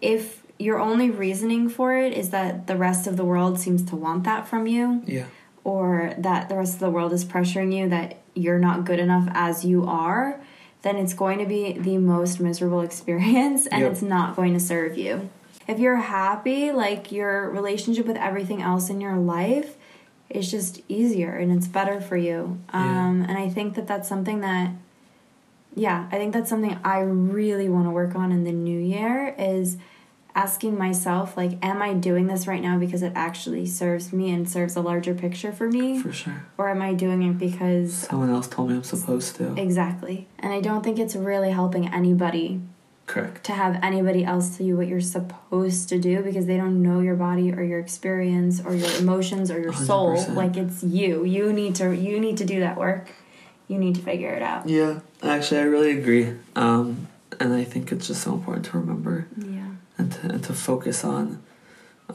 if 0.00 0.42
your 0.58 0.80
only 0.80 1.10
reasoning 1.10 1.68
for 1.68 1.96
it 1.96 2.12
is 2.12 2.30
that 2.30 2.66
the 2.66 2.76
rest 2.76 3.06
of 3.06 3.16
the 3.16 3.24
world 3.24 3.60
seems 3.60 3.84
to 3.84 3.94
want 3.94 4.24
that 4.24 4.48
from 4.48 4.66
you, 4.66 5.02
yeah 5.06 5.26
or 5.64 6.14
that 6.16 6.48
the 6.48 6.56
rest 6.56 6.74
of 6.74 6.80
the 6.80 6.88
world 6.90 7.12
is 7.12 7.24
pressuring 7.26 7.76
you 7.76 7.88
that 7.90 8.18
you're 8.34 8.58
not 8.58 8.86
good 8.86 8.98
enough 8.98 9.28
as 9.34 9.64
you 9.66 9.84
are, 9.84 10.40
then 10.82 10.96
it's 10.96 11.12
going 11.12 11.38
to 11.38 11.44
be 11.44 11.72
the 11.72 11.98
most 11.98 12.40
miserable 12.40 12.80
experience 12.90 13.66
and 13.66 13.82
Yep. 13.82 13.92
it's 13.92 14.02
not 14.02 14.34
going 14.34 14.54
to 14.54 14.60
serve 14.60 14.96
you. 14.96 15.28
If 15.68 15.78
you're 15.78 15.96
happy, 15.96 16.72
like 16.72 17.12
your 17.12 17.50
relationship 17.50 18.06
with 18.06 18.16
everything 18.16 18.62
else 18.62 18.88
in 18.88 19.00
your 19.00 19.16
life 19.16 19.76
is 20.30 20.50
just 20.50 20.80
easier 20.88 21.36
and 21.36 21.52
it's 21.52 21.68
better 21.68 22.00
for 22.00 22.16
you. 22.16 22.58
Yeah. 22.72 23.06
Um, 23.06 23.22
and 23.28 23.36
I 23.38 23.50
think 23.50 23.74
that 23.74 23.86
that's 23.86 24.08
something 24.08 24.40
that, 24.40 24.70
yeah, 25.76 26.08
I 26.10 26.16
think 26.16 26.32
that's 26.32 26.48
something 26.48 26.78
I 26.82 27.00
really 27.00 27.68
want 27.68 27.86
to 27.86 27.90
work 27.90 28.14
on 28.16 28.32
in 28.32 28.44
the 28.44 28.52
new 28.52 28.80
year 28.80 29.34
is 29.38 29.76
asking 30.34 30.78
myself, 30.78 31.36
like, 31.36 31.62
am 31.64 31.82
I 31.82 31.94
doing 31.94 32.28
this 32.28 32.46
right 32.46 32.62
now 32.62 32.78
because 32.78 33.02
it 33.02 33.12
actually 33.14 33.66
serves 33.66 34.12
me 34.12 34.30
and 34.30 34.48
serves 34.48 34.76
a 34.76 34.80
larger 34.80 35.14
picture 35.14 35.52
for 35.52 35.68
me? 35.68 36.00
For 36.00 36.12
sure. 36.12 36.46
Or 36.56 36.68
am 36.70 36.80
I 36.80 36.94
doing 36.94 37.22
it 37.22 37.38
because 37.38 37.92
Someone 37.92 38.30
else 38.30 38.48
told 38.48 38.70
me 38.70 38.76
I'm 38.76 38.84
supposed 38.84 39.36
to. 39.36 39.54
Exactly. 39.60 40.28
And 40.38 40.52
I 40.52 40.60
don't 40.60 40.82
think 40.82 40.98
it's 40.98 41.16
really 41.16 41.50
helping 41.50 41.88
anybody 41.88 42.60
Correct. 43.08 43.42
to 43.44 43.52
have 43.52 43.80
anybody 43.82 44.22
else 44.24 44.56
tell 44.56 44.66
you 44.66 44.76
what 44.76 44.86
you're 44.86 45.00
supposed 45.00 45.88
to 45.88 45.98
do 45.98 46.22
because 46.22 46.46
they 46.46 46.56
don't 46.56 46.82
know 46.82 47.00
your 47.00 47.16
body 47.16 47.50
or 47.52 47.62
your 47.62 47.80
experience 47.80 48.60
or 48.64 48.74
your 48.74 48.90
emotions 48.98 49.50
or 49.50 49.58
your 49.60 49.72
soul. 49.72 50.16
100%. 50.16 50.34
Like 50.34 50.56
it's 50.56 50.84
you. 50.84 51.24
You 51.24 51.52
need 51.52 51.74
to 51.76 51.90
you 51.96 52.20
need 52.20 52.36
to 52.36 52.44
do 52.44 52.60
that 52.60 52.76
work. 52.76 53.10
You 53.66 53.78
need 53.78 53.94
to 53.96 54.02
figure 54.02 54.30
it 54.30 54.42
out. 54.42 54.68
Yeah, 54.68 55.00
actually, 55.22 55.60
I 55.60 55.64
really 55.64 55.92
agree. 55.98 56.34
Um, 56.54 57.08
and 57.40 57.52
I 57.52 57.64
think 57.64 57.90
it's 57.92 58.06
just 58.06 58.22
so 58.22 58.34
important 58.34 58.66
to 58.66 58.78
remember 58.78 59.26
Yeah. 59.36 59.66
and 59.98 60.12
to, 60.12 60.20
and 60.34 60.44
to 60.44 60.52
focus 60.54 61.02
on. 61.04 61.42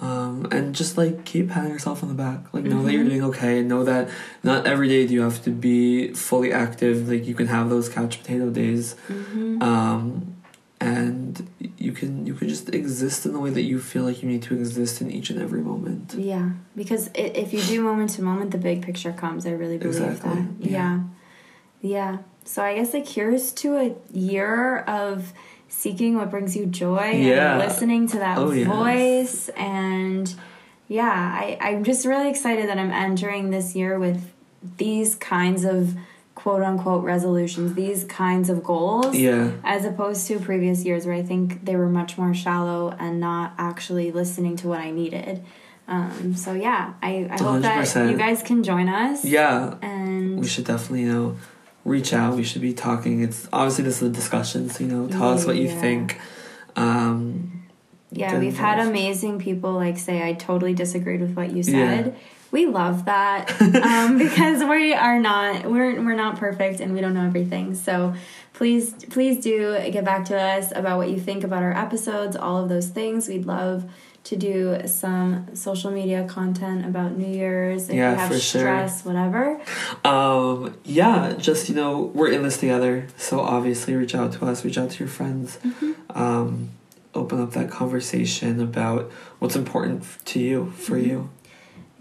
Um, 0.01 0.47
and 0.51 0.73
just 0.73 0.97
like 0.97 1.23
keep 1.23 1.49
patting 1.51 1.69
yourself 1.71 2.01
on 2.01 2.09
the 2.09 2.15
back. 2.15 2.51
Like 2.53 2.63
know 2.63 2.81
that 2.83 2.91
you're 2.93 3.03
Mhm. 3.05 3.09
doing 3.09 3.23
okay. 3.25 3.59
And 3.59 3.67
know 3.69 3.83
that 3.83 4.09
not 4.43 4.65
every 4.65 4.87
day 4.89 5.05
do 5.05 5.13
you 5.13 5.21
have 5.21 5.43
to 5.43 5.51
be 5.51 6.13
fully 6.13 6.51
active. 6.51 7.07
Like 7.09 7.27
you 7.27 7.35
can 7.35 7.45
have 7.47 7.69
those 7.69 7.89
couch 7.89 8.19
potato 8.21 8.49
days. 8.49 8.95
hmm 9.07 9.61
Um, 9.61 10.35
and 10.83 11.49
you 11.77 11.91
can 11.91 12.25
you 12.27 12.33
can 12.33 12.47
just 12.49 12.67
exist 12.73 13.25
in 13.25 13.31
the 13.33 13.39
way 13.39 13.49
that 13.57 13.61
you 13.71 13.79
feel 13.79 14.03
like 14.03 14.21
you 14.21 14.29
need 14.29 14.43
to 14.43 14.53
exist 14.53 15.01
in 15.01 15.09
each 15.11 15.29
and 15.29 15.39
every 15.41 15.61
moment. 15.61 16.13
Yeah, 16.17 16.49
because 16.75 17.09
if 17.15 17.53
you 17.53 17.61
do 17.61 17.81
moment 17.81 18.11
to 18.15 18.21
moment, 18.21 18.51
the 18.51 18.57
big 18.57 18.81
picture 18.81 19.13
comes. 19.13 19.45
I 19.45 19.51
really 19.51 19.77
believe 19.77 20.01
Exactly, 20.01 20.41
that. 20.41 20.47
yeah. 20.59 20.71
Yeah. 20.71 20.99
yeah, 21.81 22.17
So 22.45 22.63
I 22.63 22.75
guess 22.75 22.93
like 22.93 23.07
here's 23.07 23.51
to 23.61 23.77
a 23.77 23.95
year 24.11 24.79
of 25.01 25.33
seeking 25.67 26.15
what 26.17 26.29
brings 26.29 26.55
you 26.55 26.65
joy 26.67 27.11
Yeah. 27.15 27.53
and 27.53 27.59
listening 27.67 28.07
to 28.09 28.17
that 28.19 28.37
Oh, 28.37 28.51
yes. 28.51 28.67
voice 28.67 29.49
and 29.57 30.33
yeah, 30.87 31.11
I 31.41 31.57
I'm 31.61 31.83
just 31.83 32.05
really 32.05 32.29
excited 32.29 32.69
that 32.69 32.77
I'm 32.77 32.91
entering 32.91 33.49
this 33.49 33.75
year 33.75 33.97
with 33.97 34.21
these 34.77 35.15
kinds 35.15 35.63
of 35.65 35.95
quote 36.43 36.61
unquote 36.61 37.03
resolutions, 37.05 37.73
these 37.73 38.03
kinds 38.03 38.49
of 38.49 38.63
goals 38.65 39.15
Yeah. 39.15 39.51
as 39.63 39.85
opposed 39.85 40.27
to 40.27 40.39
previous 40.39 40.83
years 40.83 41.05
where 41.05 41.15
I 41.15 41.23
think 41.23 41.63
they 41.63 41.77
were 41.77 41.87
much 41.87 42.17
more 42.17 42.33
shallow 42.33 42.93
and 42.99 43.19
not 43.21 43.53
actually 43.57 44.11
listening 44.11 44.57
to 44.57 44.67
what 44.67 44.79
I 44.79 44.91
needed. 44.91 45.41
Um, 45.87 46.35
so 46.35 46.51
yeah, 46.53 46.93
I, 47.01 47.27
I 47.31 47.41
hope 47.41 47.61
that 47.61 47.85
100%. 47.85 48.11
you 48.11 48.17
guys 48.17 48.43
can 48.43 48.61
join 48.61 48.89
us. 48.89 49.23
Yeah. 49.23 49.75
And 49.81 50.39
We 50.41 50.47
should 50.47 50.65
definitely, 50.65 51.03
you 51.03 51.13
know, 51.13 51.37
reach 51.85 52.11
out. 52.13 52.35
We 52.35 52.43
should 52.43 52.61
be 52.61 52.73
talking. 52.73 53.21
It's 53.23 53.47
obviously 53.53 53.85
this 53.85 54.01
is 54.01 54.09
a 54.09 54.11
discussion, 54.11 54.69
so 54.69 54.83
you 54.83 54.89
know, 54.89 55.07
tell 55.07 55.29
us 55.31 55.45
what 55.45 55.55
you 55.55 55.67
Yeah. 55.67 55.79
think. 55.81 56.19
Um, 56.75 57.63
yeah, 58.11 58.37
we've 58.37 58.57
had 58.57 58.79
amazing 58.79 59.39
people 59.39 59.73
like 59.73 59.97
say 59.97 60.27
I 60.27 60.33
totally 60.33 60.73
disagreed 60.73 61.21
with 61.21 61.35
what 61.35 61.51
you 61.51 61.63
Yeah. 61.63 62.09
We 62.53 62.67
love 62.67 63.05
that 63.05 63.51
um, 63.61 64.17
because 64.25 64.63
we 64.63 64.93
are 64.93 65.19
not 65.19 65.65
we're 65.65 66.01
we're 66.05 66.15
not 66.15 66.37
perfect 66.37 66.79
and 66.79 66.93
we 66.93 67.01
don't 67.01 67.13
know 67.15 67.25
everything. 67.25 67.75
So 67.75 68.13
please 68.53 68.93
please 69.09 69.43
do 69.43 69.77
get 69.91 70.05
back 70.05 70.25
to 70.25 70.39
us 70.39 70.71
about 70.73 70.97
what 70.99 71.09
you 71.09 71.19
think 71.19 71.43
about 71.43 71.63
our 71.63 71.75
episodes, 71.75 72.35
all 72.35 72.61
of 72.63 72.69
those 72.69 72.87
things. 72.87 73.27
We'd 73.27 73.45
love 73.45 73.83
to 74.25 74.35
do 74.37 74.81
some 74.85 75.53
social 75.53 75.91
media 75.91 76.25
content 76.29 76.85
about 76.85 77.17
New 77.17 77.27
Year's 77.27 77.89
if 77.89 77.95
Yeah, 77.95 78.11
you 78.11 78.17
have 78.19 78.27
for 78.31 78.39
sure. 78.39 78.61
stress, 78.61 79.03
whatever. 79.03 79.59
um, 80.05 80.77
yeah, 80.85 81.33
just 81.37 81.67
you 81.69 81.75
know, 81.75 82.03
we're 82.13 82.31
in 82.31 82.43
this 82.43 82.57
together. 82.57 83.07
So 83.17 83.41
obviously, 83.41 83.95
reach 83.95 84.15
out 84.15 84.31
to 84.33 84.45
us. 84.45 84.63
Reach 84.63 84.77
out 84.77 84.91
to 84.91 84.99
your 84.99 85.09
friends. 85.09 85.57
Um, 86.11 86.69
open 87.15 87.41
up 87.41 87.51
that 87.51 87.69
conversation 87.69 88.61
about 88.61 89.11
what's 89.39 89.55
important 89.55 90.03
to 90.25 90.39
you 90.39 90.71
for 90.77 90.95
Mm-hmm. 90.97 91.09
you. 91.09 91.29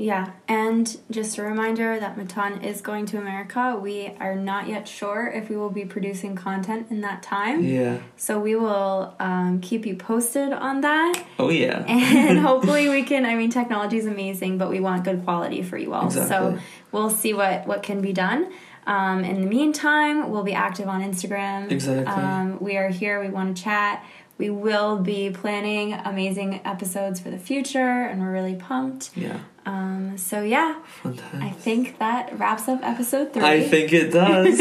Yeah, 0.02 0.32
and 0.48 0.98
just 1.12 1.38
a 1.38 1.42
reminder 1.42 2.00
that 2.00 2.18
Matan 2.18 2.62
is 2.62 2.80
going 2.80 3.06
to 3.06 3.18
America. 3.18 3.78
We 3.80 4.08
are 4.18 4.34
not 4.34 4.66
yet 4.66 4.88
sure 4.88 5.28
if 5.28 5.48
we 5.48 5.56
will 5.56 5.70
be 5.70 5.84
producing 5.84 6.34
content 6.34 6.88
in 6.90 7.02
that 7.02 7.22
time. 7.22 7.62
Yeah. 7.62 7.98
So 8.16 8.40
we 8.40 8.56
will 8.56 9.14
um, 9.20 9.60
keep 9.60 9.86
you 9.86 9.94
posted 9.94 10.52
on 10.52 10.80
that. 10.80 11.24
Oh 11.38 11.50
yeah. 11.50 11.84
And 11.86 12.38
hopefully 12.50 12.88
we 12.88 13.04
can, 13.04 13.24
I 13.24 13.36
mean, 13.36 13.50
technology 13.50 13.96
is 13.96 14.06
amazing, 14.06 14.58
but 14.58 14.70
we 14.70 14.80
want 14.80 15.04
good 15.04 15.22
quality 15.22 15.62
for 15.62 15.78
you 15.78 15.94
all. 15.94 16.06
Exactly. 16.06 16.28
So 16.28 16.58
we'll 16.90 17.10
see 17.10 17.32
what, 17.32 17.68
what 17.68 17.84
can 17.84 18.00
be 18.00 18.12
done. 18.12 18.52
Um, 18.88 19.22
in 19.22 19.40
the 19.40 19.46
meantime, 19.46 20.30
we'll 20.30 20.42
be 20.42 20.52
active 20.54 20.88
on 20.88 21.00
Instagram. 21.00 21.70
Exactly. 21.70 22.06
Um, 22.06 22.58
we 22.58 22.76
are 22.76 22.88
here. 22.88 23.20
We 23.20 23.28
want 23.28 23.56
to 23.56 23.62
chat. 23.62 24.04
We 24.36 24.50
will 24.50 24.98
be 24.98 25.30
planning 25.30 25.92
amazing 25.92 26.60
episodes 26.64 27.20
for 27.20 27.30
the 27.30 27.38
future, 27.38 27.78
and 27.78 28.20
we're 28.20 28.32
really 28.32 28.56
pumped. 28.56 29.16
yeah. 29.16 29.38
Um, 29.64 30.18
so 30.18 30.42
yeah, 30.42 30.80
times. 31.02 31.20
I 31.34 31.50
think 31.50 31.98
that 31.98 32.38
wraps 32.38 32.68
up 32.68 32.80
episode 32.82 33.32
three. 33.32 33.42
I 33.42 33.62
think 33.62 33.92
it 33.92 34.12
does. 34.12 34.58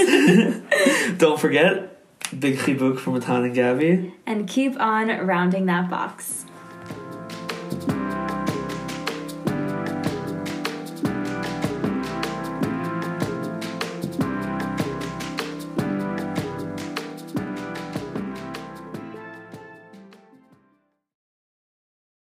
Don't 1.17 1.39
forget, 1.39 2.01
big 2.39 2.57
chibuk 2.57 2.99
from 2.99 3.13
Matan 3.13 3.45
and 3.45 3.55
Gabby. 3.55 4.13
and 4.25 4.47
keep 4.47 4.79
on 4.79 5.07
rounding 5.25 5.65
that 5.65 5.89
box. 5.89 6.45